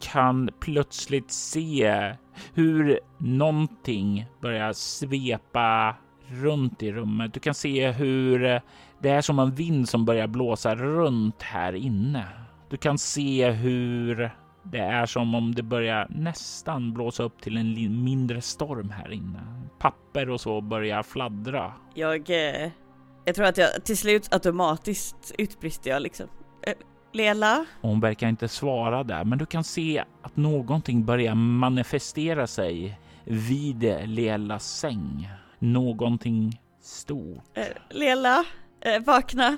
[0.00, 2.12] kan plötsligt se
[2.54, 7.34] hur någonting börjar svepa runt i rummet.
[7.34, 8.60] Du kan se hur
[9.02, 12.24] det är som en vind som börjar blåsa runt här inne.
[12.70, 14.30] Du kan se hur
[14.70, 19.40] det är som om det börjar nästan blåsa upp till en mindre storm här inne.
[19.78, 21.72] Papper och så börjar fladdra.
[21.94, 22.70] Jag, eh,
[23.24, 26.26] jag tror att jag till slut automatiskt utbrister jag liksom.
[26.66, 26.74] Eh,
[27.12, 27.64] Lela?
[27.80, 34.08] Hon verkar inte svara där, men du kan se att någonting börjar manifestera sig vid
[34.08, 35.30] Lelas säng.
[35.58, 37.42] Någonting stort.
[37.54, 38.44] Eh, Lela,
[38.80, 39.56] eh, vakna.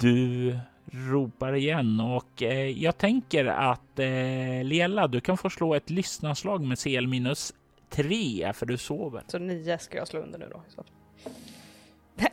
[0.00, 0.58] Du
[0.90, 6.64] ropar igen och eh, jag tänker att eh, Lela, du kan få slå ett lyssnarslag
[6.64, 7.54] med CL minus
[7.90, 9.22] 3 för du sover.
[9.26, 10.62] Så 9 ska jag slå under nu då.
[10.68, 10.84] Så.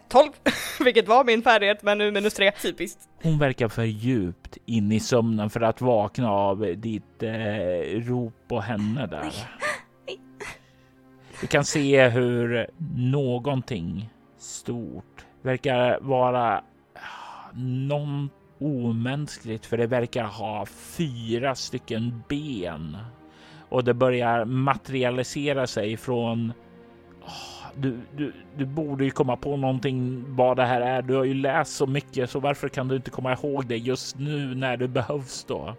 [0.07, 0.31] 12,
[0.83, 2.51] vilket var min färdighet, men nu minus 3.
[2.51, 3.09] Typiskt.
[3.23, 7.31] Hon verkar för djupt in i sömnen för att vakna av ditt eh,
[8.01, 9.33] rop på henne där.
[11.41, 16.63] Du kan se hur någonting stort verkar vara
[17.53, 22.97] någon omänskligt för det verkar ha fyra stycken ben
[23.69, 26.53] och det börjar materialisera sig från
[27.75, 31.01] du, du, du borde ju komma på någonting vad det här är.
[31.01, 34.19] Du har ju läst så mycket, så varför kan du inte komma ihåg det just
[34.19, 35.75] nu när det behövs då?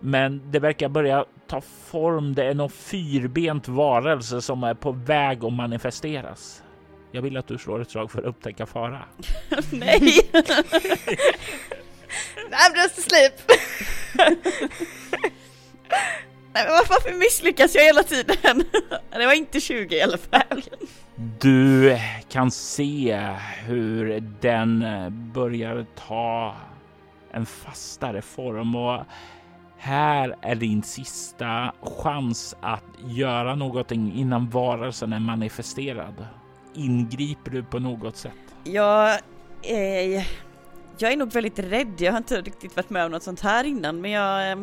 [0.00, 2.34] Men det verkar börja ta form.
[2.34, 6.62] Det är någon fyrbent varelse som är på väg att manifesteras.
[7.12, 9.02] Jag vill att du slår ett slag för att upptäcka fara.
[9.72, 10.12] Nej!
[12.50, 13.32] I'm just asleep!
[16.52, 18.36] Nej men varför misslyckas jag hela tiden?
[19.10, 20.62] Det var inte 20 i alla fall.
[21.40, 23.28] Du kan se
[23.66, 24.84] hur den
[25.32, 26.56] börjar ta
[27.32, 29.04] en fastare form och
[29.78, 36.26] här är din sista chans att göra någonting innan varelsen är manifesterad.
[36.74, 38.32] Ingriper du på något sätt?
[38.64, 39.10] Jag,
[39.62, 40.26] eh,
[41.02, 41.94] jag är nog väldigt rädd.
[41.98, 44.58] Jag har inte riktigt varit med om något sånt här innan, men jag, eh,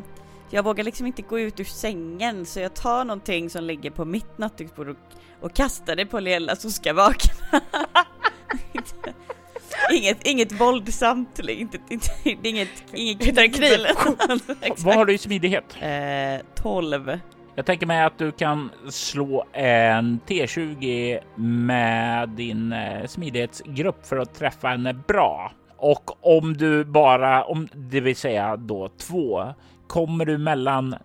[0.49, 4.05] jag vågar liksom inte gå ut ur sängen så jag tar någonting som ligger på
[4.05, 4.97] mitt nattduksbord och,
[5.41, 7.61] och kastar det på Liella så ska vakna.
[9.91, 13.79] inget, inget våldsamt, inte, inte, inget, inget Hittar en kniv.
[14.77, 15.77] Vad har du i smidighet?
[15.81, 17.19] Eh, 12.
[17.55, 24.35] Jag tänker mig att du kan slå en T20 med din eh, smidighetsgrupp för att
[24.35, 25.51] träffa henne bra.
[25.77, 29.53] Och om du bara, om det vill säga då två,
[29.87, 30.95] kommer du mellan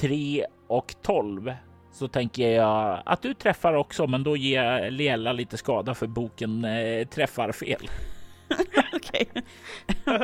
[0.00, 1.52] 3 och 12
[1.92, 6.64] så tänker jag att du träffar också, men då ger Lela lite skada för boken
[6.64, 7.90] eh, träffar fel.
[8.92, 9.28] Okej.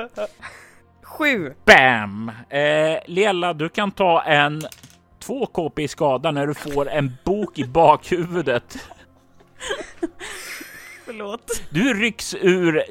[1.02, 1.54] Sju.
[1.64, 2.32] Bam!
[2.48, 4.62] Eh, Lela, du kan ta en
[5.18, 8.78] 2 KP i skada när du får en bok i bakhuvudet.
[11.04, 11.62] Förlåt.
[11.70, 12.82] Du rycks ur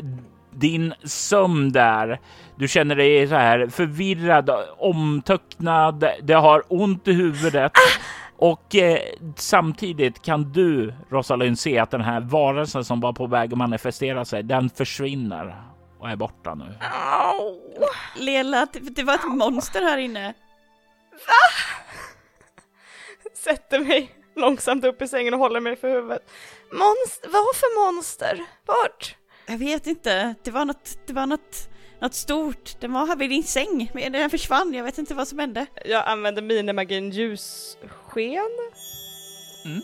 [0.59, 2.19] din sömn där.
[2.55, 6.05] Du känner dig så här förvirrad, omtöcknad.
[6.23, 7.71] Det har ont i huvudet.
[8.37, 8.99] Och eh,
[9.35, 14.25] samtidigt kan du, Rosalind, se att den här varelsen som var på väg att manifestera
[14.25, 15.61] sig, den försvinner
[15.99, 16.75] och är borta nu.
[17.11, 17.59] Au!
[18.15, 20.33] Lela, det, det var ett monster här inne.
[23.33, 26.29] Sätter mig långsamt upp i sängen och håller mig för huvudet.
[26.71, 27.29] Monster?
[27.29, 28.45] Vad för monster?
[28.65, 29.15] Vart?
[29.49, 32.79] Jag vet inte, det var något, det var något, något stort.
[32.79, 34.73] Den var här vid din säng, men den försvann.
[34.73, 35.65] Jag vet inte vad som hände.
[35.85, 38.51] Jag använder minimagin ljussken.
[39.65, 39.81] Mm.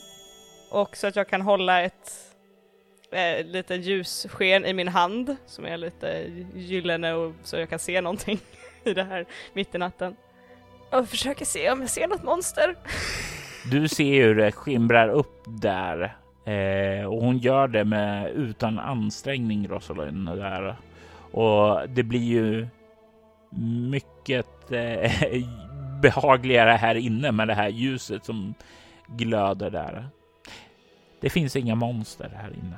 [0.71, 2.11] Och så att jag kan hålla ett
[3.11, 8.01] eh, lite ljussken i min hand som är lite gyllene och så jag kan se
[8.01, 8.39] någonting
[8.83, 10.15] i det här mitt i natten.
[10.91, 12.75] Och försöker se om jag ser något monster.
[13.71, 19.67] Du ser hur det skimrar upp där eh, och hon gör det med utan ansträngning
[19.67, 20.75] Rosalind där.
[21.31, 22.67] Och det blir ju
[23.89, 25.11] mycket eh,
[26.01, 28.53] behagligare här inne med det här ljuset som
[29.07, 30.07] glöder där.
[31.21, 32.77] Det finns inga monster här inne.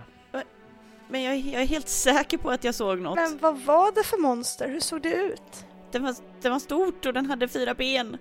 [1.08, 3.16] Men jag, jag är helt säker på att jag såg något.
[3.16, 4.68] Men vad var det för monster?
[4.68, 5.66] Hur såg det ut?
[5.92, 8.18] Den var, den var stort och den hade fyra ben.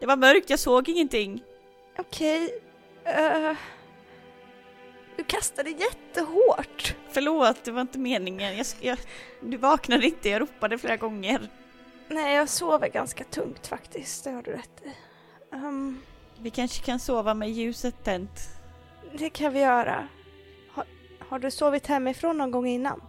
[0.00, 1.42] Det var mörkt, jag såg ingenting.
[1.98, 2.50] Okej.
[3.04, 3.56] eh,
[5.18, 6.94] du kastade jättehårt.
[7.10, 8.56] Förlåt, det var inte meningen.
[8.56, 8.98] Jag, jag,
[9.40, 11.48] du vaknade inte, jag ropade flera gånger.
[12.08, 14.24] Nej, jag sover ganska tungt faktiskt.
[14.24, 14.88] Det har du rätt i.
[15.56, 16.00] Ehm,
[16.40, 18.40] Vi kanske kan sova med ljuset tänt.
[19.18, 20.08] det kan vi göra.
[20.72, 20.84] Har,
[21.28, 23.00] har du sovit hemifrån någon gång innan?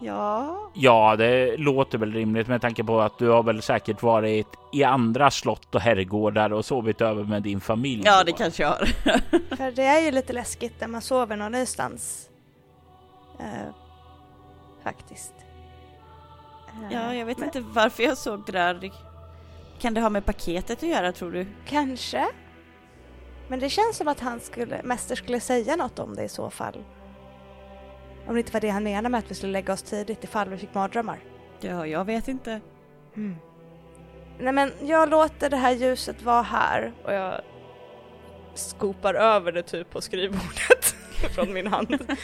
[0.00, 4.48] Ja, Ja, det låter väl rimligt med tanke på att du har väl säkert varit
[4.72, 8.02] i andra slott och herrgårdar och sovit över med din familj.
[8.04, 8.24] ja då.
[8.24, 8.84] det kanske jag har.
[9.56, 12.30] För det är ju lite läskigt när man sover någon annanstans.
[13.40, 13.74] Eh,
[14.84, 15.34] faktiskt.
[16.68, 18.90] Eh, Ja, jag vet men inte varför jag såg det där.
[19.80, 21.46] Kan det ha med paketet att göra tror du?
[21.66, 22.26] Kanske.
[23.48, 26.50] Men det känns som att han skulle, mäster skulle säga något om det i så
[26.50, 26.84] fall.
[28.26, 30.48] Om det inte var det han menade med att vi skulle lägga oss tidigt ifall
[30.48, 31.18] vi fick mardrömmar.
[31.60, 32.60] Ja, jag vet inte.
[34.38, 37.40] Nej men jag låter det här ljuset vara här och jag
[38.54, 40.84] skopar över det typ på skrivbordet
[41.34, 41.98] från min hand.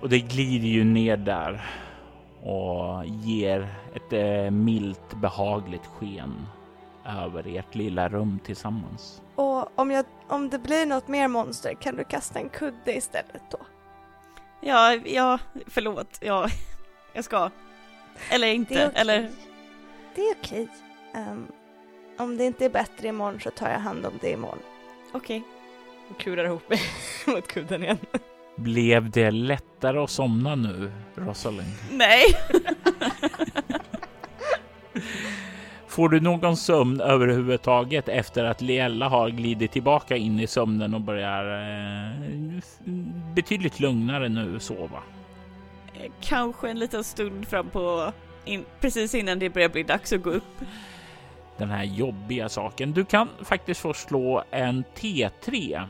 [0.00, 1.70] Och det glider ju ner där
[2.42, 6.46] och ger ett eh, milt behagligt sken
[7.06, 9.22] över ert lilla rum tillsammans.
[9.34, 13.42] Och om, jag, om det blir något mer monster kan du kasta en kudde istället
[13.50, 13.58] då?
[14.66, 16.18] Ja, ja, förlåt.
[16.20, 16.48] Ja,
[17.12, 17.50] jag ska.
[18.30, 19.00] Eller inte, Det är okej.
[19.00, 19.30] eller...
[20.14, 20.68] Det är okej.
[21.14, 21.46] Ehm,
[22.18, 24.58] om det inte är bättre imorgon så tar jag hand om det imorgon.
[25.12, 25.42] Okej.
[26.10, 26.80] Och kurar ihop mig
[27.34, 27.98] mot kudden igen.
[28.56, 31.72] Blev det lättare att somna nu, Rosalind?
[31.92, 32.24] Nej!
[35.88, 41.00] Får du någon sömn överhuvudtaget efter att Liella har glidit tillbaka in i sömnen och
[41.00, 42.60] börjar eh,
[43.36, 45.02] betydligt lugnare nu sova?
[46.20, 48.12] Kanske en liten stund fram på...
[48.44, 50.60] In, precis innan det börjar bli dags att gå upp.
[51.56, 52.92] Den här jobbiga saken.
[52.92, 55.82] Du kan faktiskt få slå en T3,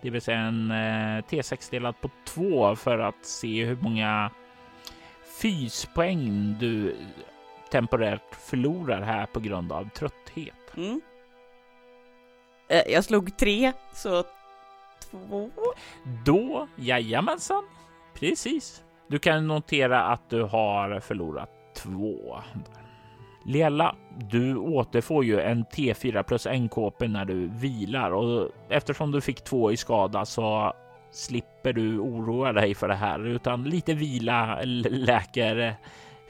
[0.00, 4.30] det vill säga en eh, T6 delat på två för att se hur många
[5.40, 6.96] fyspoäng du
[7.70, 10.76] temporärt förlorar här på grund av trötthet.
[10.76, 11.00] Mm.
[12.68, 14.24] Eh, Jag slog tre, så
[15.10, 15.50] två.
[16.24, 17.64] Då, jajamensan,
[18.14, 18.84] precis.
[19.08, 22.38] Du kan notera att du har förlorat två.
[23.46, 23.96] Lela,
[24.30, 29.44] du återfår ju en T4 plus en KP när du vilar och eftersom du fick
[29.44, 30.72] två i skada så
[31.10, 35.76] slipper du oroa dig för det här utan lite vila läker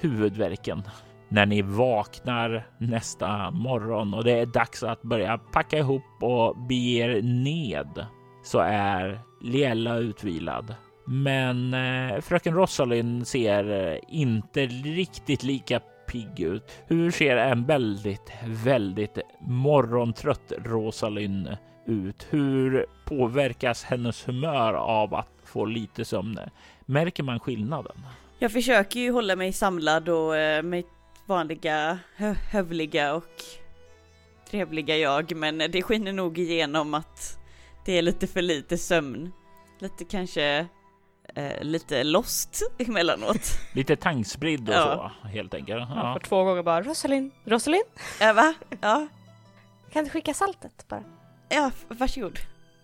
[0.00, 0.82] huvudvärken.
[1.28, 6.98] när ni vaknar nästa morgon och det är dags att börja packa ihop och bege
[6.98, 8.06] er ned
[8.44, 10.74] så är Liella utvilad.
[11.06, 16.72] Men eh, fröken Rosalind ser eh, inte riktigt lika pigg ut.
[16.86, 22.26] Hur ser en väldigt, väldigt morgontrött Rosalind ut?
[22.30, 26.38] Hur påverkas hennes humör av att få lite sömn?
[26.86, 27.96] Märker man skillnaden?
[28.38, 30.86] Jag försöker ju hålla mig samlad och eh, mitt
[31.26, 33.32] vanliga hö hövliga och
[34.50, 37.43] trevliga jag, men det skiner nog igenom att
[37.84, 39.32] det är lite för lite sömn.
[39.78, 40.66] Lite kanske
[41.34, 43.58] eh, lite lost emellanåt.
[43.74, 45.12] Lite tankspridd och Ja.
[45.22, 45.80] så helt enkelt.
[45.88, 45.96] Ja.
[45.96, 46.14] Ja.
[46.14, 47.84] För två gånger bara Rosalind, Rosalind,
[48.20, 48.54] Äh, va?
[48.80, 49.06] Ja,
[49.92, 51.02] kan du skicka saltet bara?
[51.48, 52.38] ja, varsågod.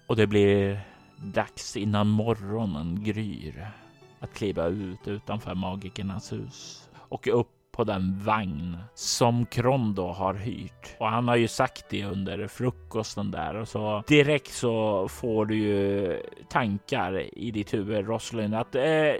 [0.07, 0.81] Och det blir
[1.17, 3.71] dags innan morgonen gryr
[4.21, 10.97] att kliva ut utanför magikernas hus och upp på den vagn som Krondo har hyrt.
[10.99, 15.57] Och han har ju sagt det under frukosten där och så direkt så får du
[15.57, 19.14] ju tankar i ditt huvud Roslin, att eh,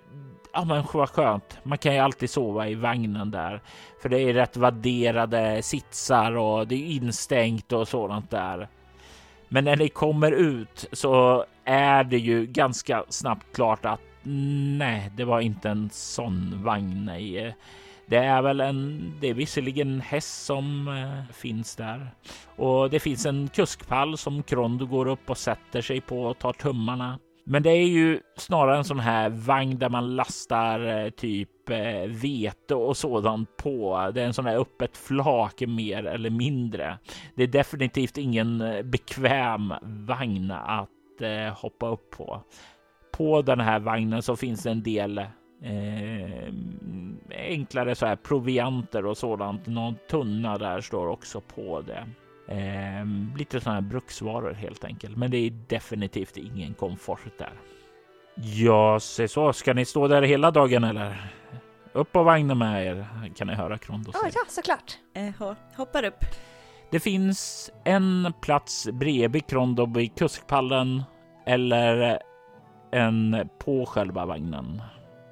[0.53, 1.59] ja men vad skönt.
[1.63, 3.63] Man kan ju alltid sova i vagnen där
[4.03, 8.69] för det är rätt vadderade sitsar och det är instängt och sådant där.
[9.49, 14.01] Men när ni kommer ut så är det ju ganska snabbt klart att
[14.79, 17.05] nej, det var inte en sån vagn.
[17.05, 17.57] Nej.
[18.11, 22.11] Det är väl en, det är visserligen en häst som eh, finns där
[22.57, 26.53] och det finns en kuskpall som Krondo går upp och sätter sig på och tar
[26.53, 27.19] tummarna.
[27.45, 32.09] Men det är ju snarare en sån här vagn där man lastar eh, typ eh,
[32.09, 34.11] vete och sådant på.
[34.15, 36.99] Det är en sån här öppet flak mer eller mindre.
[37.35, 42.43] Det är definitivt ingen eh, bekväm vagn att eh, hoppa upp på.
[43.13, 45.21] På den här vagnen så finns det en del
[45.63, 46.53] eh,
[47.31, 49.67] enklare så här provianter och sådant.
[49.67, 52.07] Någon tunna där står också på det.
[52.55, 53.07] Eh,
[53.39, 55.17] lite sådana här bruksvaror helt enkelt.
[55.17, 57.53] Men det är definitivt ingen komfort där.
[58.35, 59.53] Ja, se så.
[59.53, 61.33] Ska ni stå där hela dagen eller?
[61.93, 63.07] Upp på vagnen med er
[63.37, 64.99] kan ni höra Krondo Ja, ja, såklart.
[65.15, 66.25] Eh, ho- hoppar upp.
[66.91, 71.03] Det finns en plats bredvid Krondo vid kuskpallen
[71.47, 72.19] eller
[72.93, 74.83] en på själva vagnen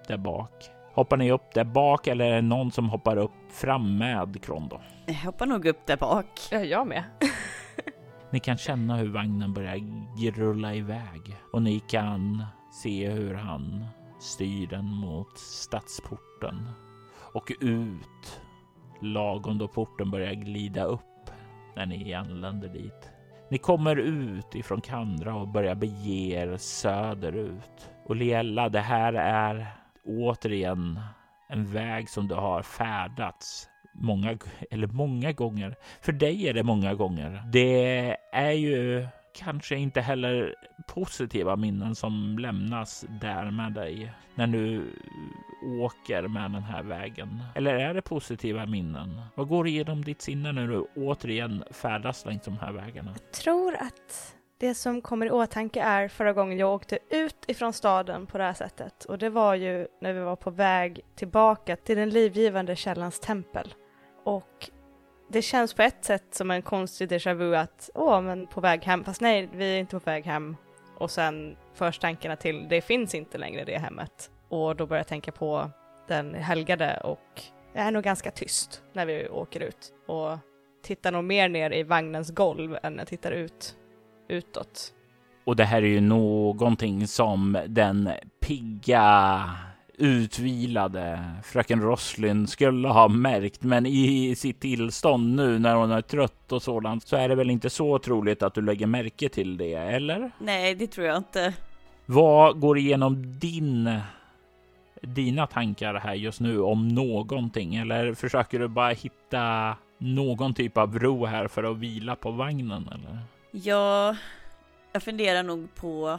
[0.09, 0.71] där bak.
[0.95, 4.81] Hoppar ni upp där bak eller är det någon som hoppar upp fram med Krondo?
[5.07, 6.41] Jag hoppar nog upp där bak.
[6.51, 7.05] Ja, jag med.
[8.31, 9.79] Ni kan känna hur vagnen börjar
[10.19, 12.45] grulla iväg och ni kan
[12.83, 13.85] se hur han
[14.21, 16.69] styr den mot stadsporten
[17.35, 18.41] och ut
[19.01, 21.31] lagom då porten börjar glida upp
[21.77, 23.11] när ni anländer dit.
[23.51, 27.91] Ni kommer ut ifrån Kandra och börjar bege er söderut.
[28.07, 29.78] Och Liella, det här är
[30.09, 31.01] återigen
[31.49, 34.39] en väg som du har färdats många
[34.71, 35.77] eller många gånger.
[36.01, 37.43] För dig är det många gånger.
[37.53, 40.55] Det är ju kanske inte heller
[40.89, 44.93] positiva minnen som lämnas där med dig när du
[45.83, 47.43] åker med den här vägen.
[47.55, 49.21] Eller är det positiva minnen?
[49.35, 53.11] Vad går igenom ditt sinne när du återigen färdas längs de här vägarna?
[53.11, 57.73] Jag tror att det som kommer i åtanke är förra gången jag åkte ut ifrån
[57.73, 59.05] staden på det här sättet.
[59.05, 63.75] Och det var ju när vi var på väg tillbaka till den livgivande källans tempel.
[64.25, 64.71] Och
[65.29, 68.85] det känns på ett sätt som en konstig déjà vu att, åh, men på väg
[68.85, 70.57] hem, fast nej, vi är inte på väg hem.
[70.97, 74.31] Och sen förs tankarna till, det finns inte längre det hemmet.
[74.49, 75.71] Och då börjar jag tänka på
[76.09, 77.43] den helgade och
[77.73, 79.93] jag är nog ganska tyst när vi åker ut.
[80.07, 80.39] Och
[80.83, 83.77] tittar nog mer ner i vagnens golv än jag tittar ut
[84.29, 84.93] utåt.
[85.45, 88.11] Och det här är ju någonting som den
[88.41, 89.45] pigga
[89.99, 93.63] utvilade fröken Roslin skulle ha märkt.
[93.63, 97.51] Men i sitt tillstånd nu när hon är trött och sådant så är det väl
[97.51, 100.31] inte så troligt att du lägger märke till det, eller?
[100.39, 101.55] Nej, det tror jag inte.
[102.07, 104.01] Vad går igenom din
[105.03, 107.75] dina tankar här just nu om någonting?
[107.75, 112.89] Eller försöker du bara hitta någon typ av ro här för att vila på vagnen?
[112.93, 113.19] Eller?
[113.51, 114.17] Ja,
[114.93, 116.19] jag funderar nog på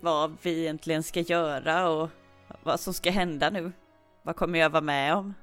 [0.00, 2.10] vad vi egentligen ska göra och
[2.62, 3.72] vad som ska hända nu.
[4.22, 5.34] Vad kommer jag vara med om?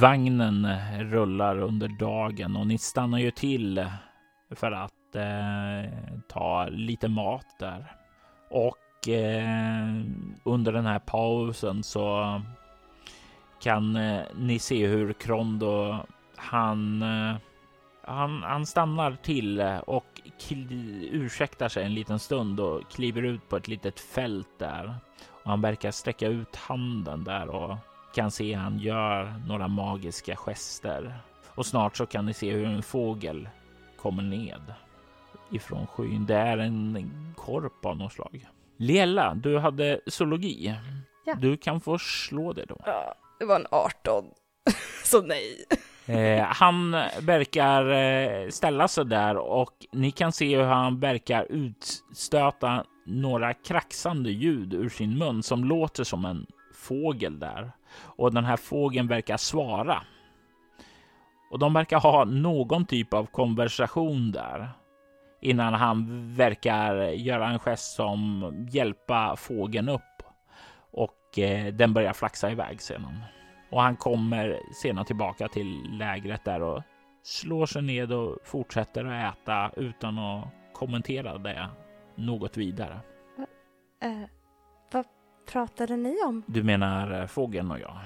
[0.00, 0.68] Vagnen
[1.10, 3.86] rullar under dagen och ni stannar ju till
[4.50, 5.92] för att eh,
[6.28, 7.96] ta lite mat där.
[8.50, 10.00] Och eh,
[10.44, 12.40] under den här pausen så
[13.62, 15.96] kan eh, ni se hur Krondo
[16.36, 17.36] han, eh,
[18.06, 23.56] han, han stannar till och kli, ursäktar sig en liten stund och kliver ut på
[23.56, 24.94] ett litet fält där.
[25.28, 27.76] Och han verkar sträcka ut handen där och
[28.14, 31.18] kan se han gör några magiska gester
[31.54, 33.48] och snart så kan ni se hur en fågel
[33.96, 34.74] kommer ned
[35.50, 36.26] ifrån skyn.
[36.26, 38.46] Det är en korp av något slag.
[38.76, 40.74] Liella, du hade zoologi.
[41.24, 41.34] Ja.
[41.34, 42.80] Du kan få slå det då.
[42.86, 44.24] Ja, det var en 18.
[45.04, 45.64] Så nej.
[46.06, 46.90] Eh, han
[47.20, 54.30] verkar eh, ställa sig där och ni kan se hur han verkar utstöta några kraxande
[54.30, 57.72] ljud ur sin mun som låter som en fågel där.
[58.00, 60.02] Och den här fågeln verkar svara.
[61.50, 64.70] Och de verkar ha någon typ av konversation där
[65.40, 70.22] innan han verkar göra en gest som hjälpa fågeln upp
[70.92, 73.24] och eh, den börjar flaxa iväg sedan.
[73.74, 76.82] Och han kommer sedan tillbaka till lägret där och
[77.22, 81.68] slår sig ned och fortsätter att äta utan att kommentera det
[82.14, 83.00] något vidare.
[84.02, 84.28] Eh,
[84.92, 85.04] vad
[85.52, 86.42] pratade ni om?
[86.46, 87.98] Du menar eh, fågeln och jag?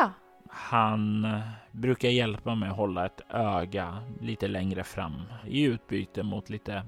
[0.00, 0.10] Ja,
[0.48, 1.40] Han eh,
[1.72, 6.82] brukar hjälpa mig att hålla ett öga lite längre fram i utbyte mot lite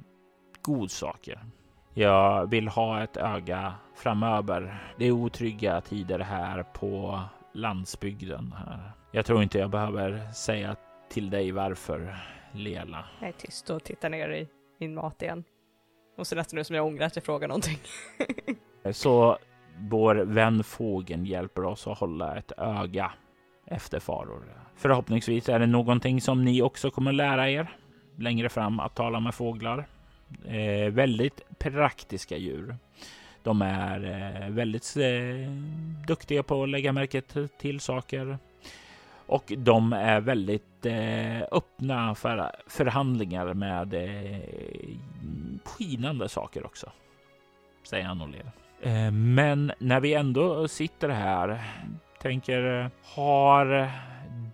[0.63, 1.41] godsaker.
[1.95, 4.93] Jag vill ha ett öga framöver.
[4.99, 7.21] Det är otrygga tider här på
[7.59, 8.55] landsbygden.
[8.59, 8.93] Här.
[9.13, 10.77] Jag tror inte jag behöver säga
[11.11, 12.17] till dig varför,
[12.53, 13.05] Lela.
[13.21, 14.49] jag är tyst och tittar ner i
[14.79, 15.45] min mat igen.
[16.17, 17.79] Och så nästan nu som jag ångrar att jag frågar någonting.
[18.93, 19.39] Så
[19.79, 23.13] vår vän fågeln hjälper oss att hålla ett öga
[23.67, 24.45] efter faror.
[24.77, 27.77] Förhoppningsvis är det någonting som ni också kommer lära er
[28.17, 29.89] längre fram att tala med fåglar.
[30.45, 32.77] Eh, väldigt praktiska djur.
[33.49, 35.51] De är eh, väldigt eh,
[36.07, 37.23] duktiga på att lägga märke
[37.59, 38.39] till saker
[39.27, 43.95] och de är väldigt eh, öppna för förhandlingar med
[45.65, 46.93] skinande saker också,
[47.83, 48.53] säger han och ler.
[49.11, 51.63] Men när vi ändå sitter här,
[52.23, 53.91] tänker, har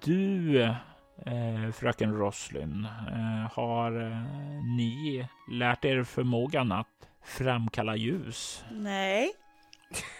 [0.05, 0.63] du,
[1.27, 4.19] eh, fröken Roslin, eh, har eh,
[4.77, 6.87] ni lärt er förmågan att
[7.25, 8.65] framkalla ljus?
[8.71, 9.33] Nej.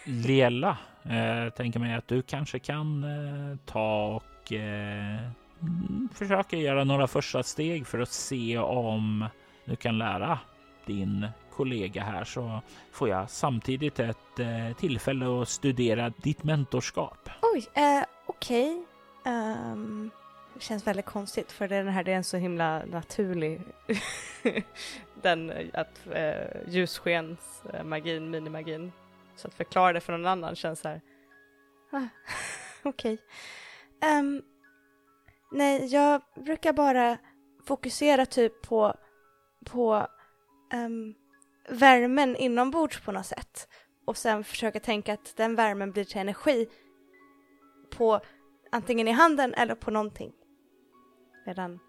[0.03, 5.19] Lela, eh, tänker mig att du kanske kan eh, ta och eh,
[5.61, 9.25] mm, försöka göra några första steg för att se om
[9.65, 10.39] du kan lära
[10.85, 17.29] din kollega här så får jag samtidigt ett eh, tillfälle att studera ditt mentorskap.
[17.41, 18.85] Oj, eh, okej.
[19.25, 20.11] Ehm,
[20.55, 23.61] det känns väldigt konstigt för den här det är en så himla naturlig
[25.21, 28.91] den eh, att eh, ljussskens eh, magin, minimagin.
[29.35, 31.01] Så att förklara det för någon annan känns så här.
[31.91, 32.07] Ah,
[32.83, 33.17] okej.
[34.01, 34.41] Ehm,
[35.51, 37.17] nej, jag brukar bara
[37.67, 38.95] fokusera typ på
[39.65, 40.07] på
[40.73, 41.15] um,
[41.69, 43.67] värmen inombords på något sätt
[44.05, 46.69] och sen försöka tänka att den värmen blir till energi
[47.89, 48.19] på
[48.71, 50.31] antingen i handen eller på någonting.
[51.45, 51.79] Medan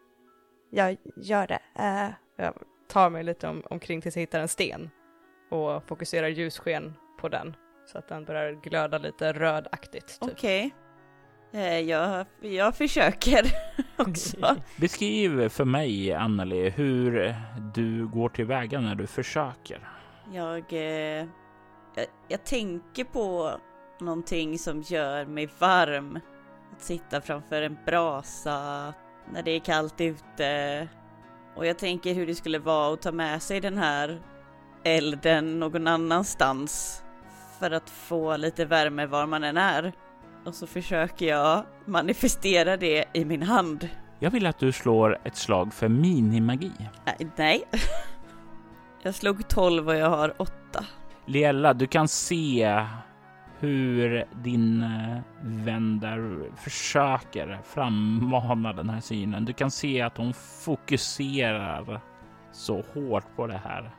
[0.71, 1.61] jag gör det.
[1.75, 2.55] Eh, jag
[2.89, 4.91] tar mig lite om, omkring tills jag hittar en sten
[5.51, 10.21] och fokuserar ljussken på den så att den börjar glöda lite rödaktigt.
[10.21, 10.33] Typ.
[10.33, 10.75] Okej.
[11.53, 13.47] Eh, jag, jag försöker
[13.97, 14.57] också.
[14.77, 17.35] Beskriv för mig, Anneli, hur
[17.75, 19.89] du går tillväga när du försöker.
[20.33, 21.27] Jag, eh,
[21.95, 23.53] jag, jag tänker på
[24.01, 26.21] någonting som gör mig varm.
[26.73, 28.95] Att sitta framför en brasa
[29.33, 30.89] när det är kallt ute.
[31.57, 34.21] Och jag tänker hur det skulle vara att ta med sig den här
[34.85, 37.03] elden någon annanstans.
[37.59, 39.93] För att få lite värme var man än är.
[40.45, 43.89] Och så försöker jag manifestera det i min hand.
[44.19, 46.73] Jag vill att du slår ett slag för minimagi.
[47.05, 47.65] Nej, nej.
[49.03, 50.53] Jag slog 12 och jag har 8.
[51.27, 52.85] Liella, du kan se
[53.67, 59.45] hur din eh, vän där försöker frammana den här synen.
[59.45, 62.01] Du kan se att hon fokuserar
[62.53, 63.91] så hårt på det här.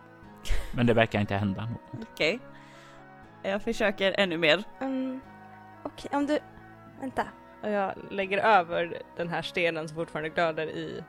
[0.76, 2.08] Men det verkar inte hända något.
[2.12, 2.40] Okej.
[3.44, 4.64] Jag försöker ännu mer.
[4.82, 5.20] Mm,
[5.84, 6.40] Okej, om du...
[7.02, 7.24] Vänta.
[7.64, 11.04] Och jag lägger över den här stenen som fortfarande glöder i,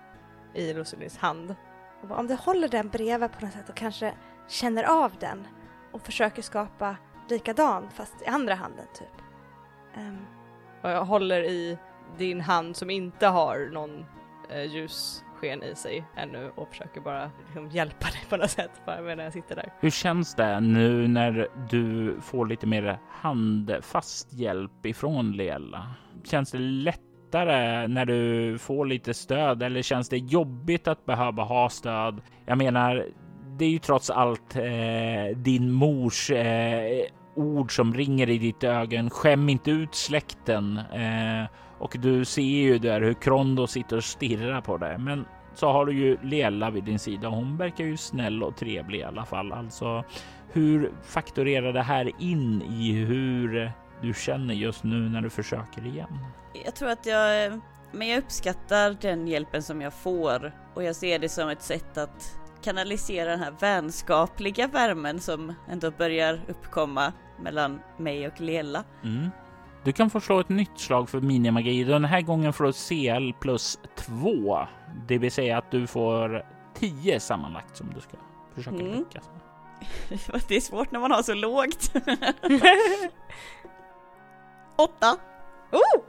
[0.55, 1.55] i Rosalys hand.
[2.03, 4.15] Och bara, om du håller den bredvid på något sätt och kanske
[4.49, 5.47] känner av den
[5.93, 6.97] och försöker skapa
[7.31, 9.23] likadant fast i andra handen typ.
[9.95, 10.19] Ehm,
[10.83, 11.79] och jag håller i
[12.19, 14.05] din hand som inte har någon
[14.51, 19.01] eh, ljussken i sig ännu och försöker bara liksom, hjälpa dig på något sätt bara
[19.03, 19.73] medan jag sitter där.
[19.81, 25.87] Hur känns det nu när du får lite mer handfast hjälp ifrån Liella?
[26.25, 31.69] Känns det lättare när du får lite stöd eller känns det jobbigt att behöva ha
[31.69, 32.21] stöd?
[32.47, 33.07] Jag menar,
[33.59, 37.07] det är ju trots allt eh, din mors eh,
[37.39, 39.11] ord som ringer i ditt ögon.
[39.11, 40.79] Skäm inte ut släkten.
[40.79, 44.99] Eh, och du ser ju där hur Krondo sitter och stirrar på dig.
[44.99, 45.25] Men
[45.55, 47.29] så har du ju Lela vid din sida.
[47.29, 49.53] Hon verkar ju snäll och trevlig i alla fall.
[49.53, 50.05] Alltså,
[50.53, 53.73] hur fakturerar det här in i hur
[54.03, 56.19] du känner just nu när du försöker igen?
[56.65, 57.61] Jag tror att jag,
[57.93, 61.99] men jag uppskattar den hjälpen som jag får och jag ser det som ett sätt
[61.99, 68.85] att kanalisera den här vänskapliga värmen som ändå börjar uppkomma mellan mig och Lela.
[69.05, 69.31] Mm.
[69.85, 71.85] Du kan få slå ett nytt slag för minimagi.
[71.85, 74.67] Den här gången får du CL plus 2.
[75.09, 78.17] Det vill säga att du får 10 sammanlagt som du ska
[78.55, 78.99] försöka mm.
[78.99, 79.31] lyckas
[80.49, 81.93] Det är svårt när man har så lågt.
[84.77, 85.17] Åtta.
[85.73, 86.03] Oh!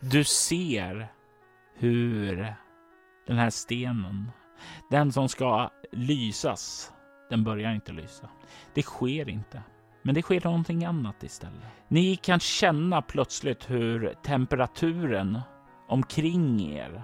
[0.00, 1.08] du ser
[1.74, 2.54] hur
[3.26, 4.30] den här stenen,
[4.90, 6.92] den som ska lysas,
[7.30, 8.28] den börjar inte lysa.
[8.74, 9.62] Det sker inte.
[10.02, 11.62] Men det sker någonting annat istället.
[11.88, 15.40] Ni kan känna plötsligt hur temperaturen
[15.88, 17.02] omkring er,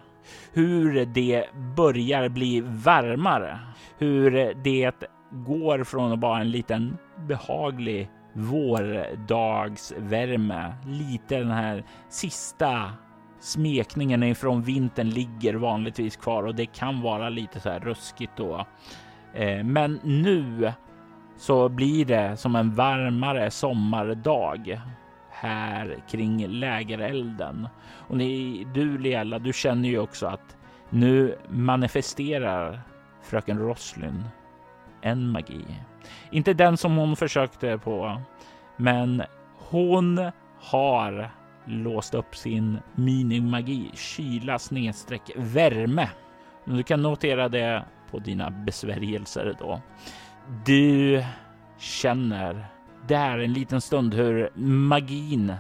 [0.53, 1.47] hur det
[1.77, 3.59] börjar bli varmare,
[3.99, 6.99] hur det går från att vara en liten
[7.29, 12.93] behaglig vårdagsvärme, lite den här sista
[13.41, 18.67] smekningen ifrån vintern ligger vanligtvis kvar och det kan vara lite så här ruskigt då.
[19.35, 20.73] Eh, men nu
[21.37, 24.81] så blir det som en varmare sommardag
[25.31, 27.69] här kring lägerelden.
[28.09, 30.57] Och ni, du Leela, du känner ju också att
[30.91, 32.81] nu manifesterar
[33.23, 34.25] fröken Roslyn
[35.01, 35.65] en magi.
[36.31, 38.21] Inte den som hon försökte på,
[38.77, 39.23] men
[39.71, 40.31] hon
[40.61, 41.31] har
[41.67, 46.09] låst upp sin minimagi, kyla snedstreck värme.
[46.65, 49.81] Du kan notera det på dina besvärjelser då.
[50.67, 51.25] Du
[51.79, 52.67] känner
[53.09, 55.55] där en liten stund hur magin,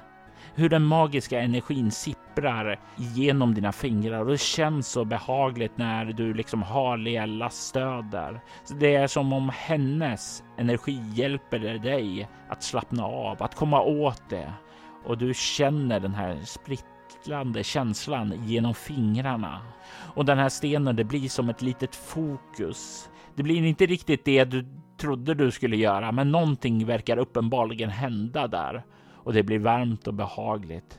[0.55, 6.35] hur den magiska energin sipprar genom dina fingrar och det känns så behagligt när du
[6.35, 8.41] liksom har Leellas stöd där.
[8.65, 14.23] Så det är som om hennes energi hjälper dig att slappna av, att komma åt
[14.29, 14.53] det
[15.07, 19.61] och du känner den här sprittlande känslan genom fingrarna.
[20.15, 23.09] Och den här stenen, det blir som ett litet fokus.
[23.35, 28.47] Det blir inte riktigt det du trodde du skulle göra, men någonting verkar uppenbarligen hända
[28.47, 28.85] där
[29.15, 30.99] och det blir varmt och behagligt.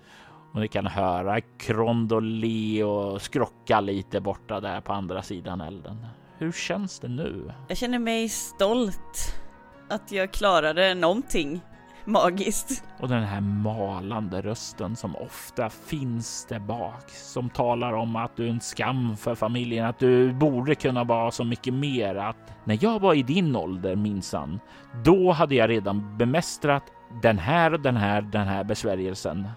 [0.53, 6.05] Och ni kan höra Krondo le och skrocka lite borta där på andra sidan elden.
[6.37, 7.51] Hur känns det nu?
[7.67, 9.41] Jag känner mig stolt
[9.89, 11.61] att jag klarade någonting
[12.07, 12.83] magiskt.
[12.99, 18.45] Och den här malande rösten som ofta finns där bak som talar om att du
[18.45, 22.15] är en skam för familjen, att du borde kunna vara så mycket mer.
[22.15, 24.59] Att när jag var i din ålder minsann,
[25.03, 26.83] då hade jag redan bemästrat
[27.21, 29.47] den här och den här, den här besvärjelsen.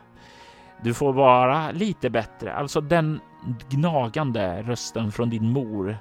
[0.83, 2.55] Du får vara lite bättre.
[2.55, 3.21] Alltså den
[3.69, 5.99] gnagande rösten från din mor.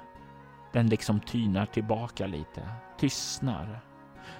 [0.72, 3.80] Den liksom tynar tillbaka lite, tystnar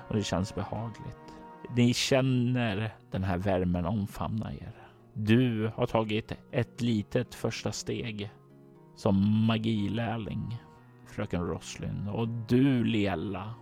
[0.08, 1.39] och det känns behagligt.
[1.76, 4.72] Ni känner den här värmen omfamna er.
[5.12, 8.30] Du har tagit ett litet första steg
[8.96, 10.56] som magilärling,
[11.06, 12.08] fröken Roslin.
[12.08, 13.54] Och du, Lela,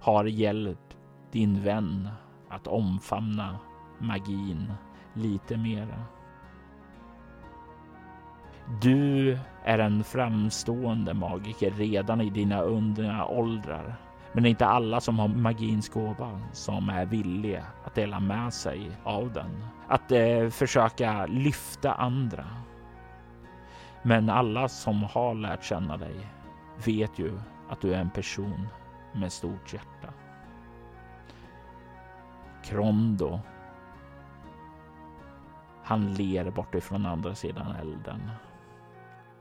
[0.00, 0.96] har hjälpt
[1.32, 2.08] din vän
[2.48, 3.58] att omfamna
[3.98, 4.72] magin
[5.14, 6.04] lite mera.
[8.82, 15.00] Du är en framstående magiker redan i dina unga åldrar men det är inte alla
[15.00, 19.64] som har magins gåva som är villiga att dela med sig av den.
[19.88, 22.46] Att eh, försöka lyfta andra.
[24.02, 26.16] Men alla som har lärt känna dig
[26.84, 28.68] vet ju att du är en person
[29.12, 30.12] med stort hjärta.
[32.64, 33.40] Krondo.
[35.84, 38.30] Han ler bortifrån andra sidan elden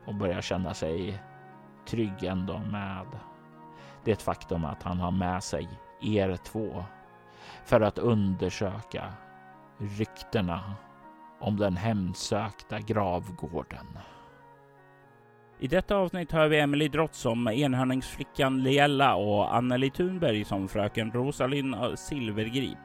[0.06, 1.24] och börjar känna sig
[1.88, 3.06] trygg ändå med
[4.08, 5.68] det faktum att han har med sig
[6.02, 6.84] er två
[7.66, 9.14] för att undersöka
[9.78, 10.74] ryktena
[11.40, 13.88] om den hemsökta gravgården.
[15.60, 21.12] I detta avsnitt hör vi Emily Drott som enhörningsflickan Liella och Anneli Thunberg som fröken
[21.12, 22.78] Rosalind Silvergrip.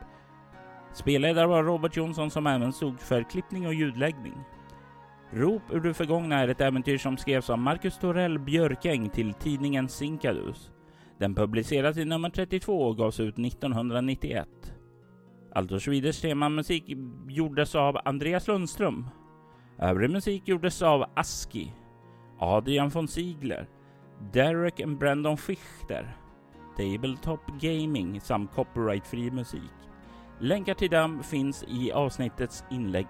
[0.92, 4.44] Spelledare var Robert Jonsson som även stod för klippning och ljudläggning.
[5.30, 9.88] Rop ur det förgångna är ett äventyr som skrevs av Marcus Torell Björkäng till tidningen
[9.88, 10.70] Sinkadus.
[11.22, 14.48] Den publiceras i nummer 32 och gavs ut 1991.
[15.54, 16.84] Alto Schwiders temamusik
[17.28, 19.06] gjordes av Andreas Lundström.
[19.78, 21.72] Övrig musik gjordes av Aski,
[22.38, 23.68] Adrian von Ziegler,
[24.32, 26.16] Derek and Brandon Fichter,
[26.76, 29.72] Tabletop Gaming samt copyrightfri musik.
[30.40, 33.08] Länkar till dem finns i avsnittets inlägg.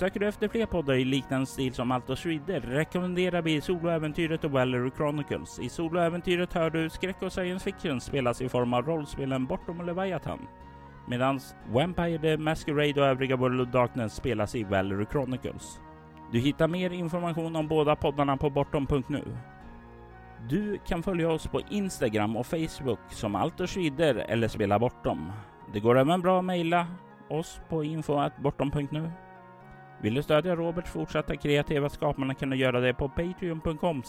[0.00, 4.50] Söker du efter fler poddar i liknande stil som Altos Schwider rekommenderar vi Soloäventyret och
[4.50, 5.58] Valery Chronicles.
[5.58, 9.86] I Soloäventyret hör du skräck och science fiction spelas i form av rollspelen Bortom och
[9.86, 10.38] Leviathan.
[11.08, 15.80] Medan Vampire the Masquerade och övriga World of Darkness spelas i Valery Chronicles.
[16.32, 19.24] Du hittar mer information om båda poddarna på bortom.nu.
[20.48, 25.32] Du kan följa oss på Instagram och Facebook som Altos Schwider eller Spela Bortom.
[25.72, 26.86] Det går även bra att mejla
[27.28, 29.10] oss på info.bortom.nu.
[30.02, 34.02] Vill du stödja Roberts fortsatta kreativa skapande kan du göra det på patreon.com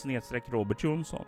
[0.47, 1.25] Robert Jonsson.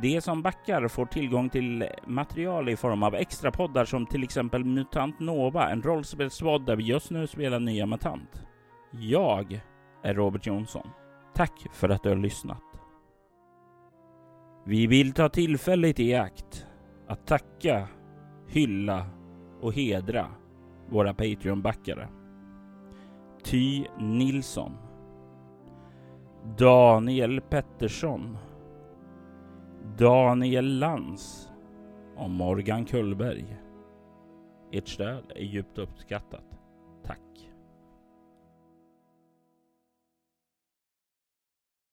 [0.00, 4.64] De som backar får tillgång till material i form av extra poddar som till exempel
[4.64, 8.42] Mutant Nova, en rollspelspodd där vi just nu spelar nya MUTANT.
[8.92, 9.60] Jag
[10.02, 10.88] är Robert Jonsson.
[11.34, 12.62] Tack för att du har lyssnat.
[14.66, 16.66] Vi vill ta tillfället i akt
[17.08, 17.88] att tacka,
[18.48, 19.06] hylla
[19.60, 20.26] och hedra
[20.90, 22.08] våra Patreon-backare.
[23.44, 24.72] Ty Nilsson
[26.58, 28.38] Daniel Pettersson
[29.98, 31.50] Daniel Lans
[32.16, 33.56] och Morgan Kullberg.
[34.72, 36.53] Ert stöd är djupt uppskattat.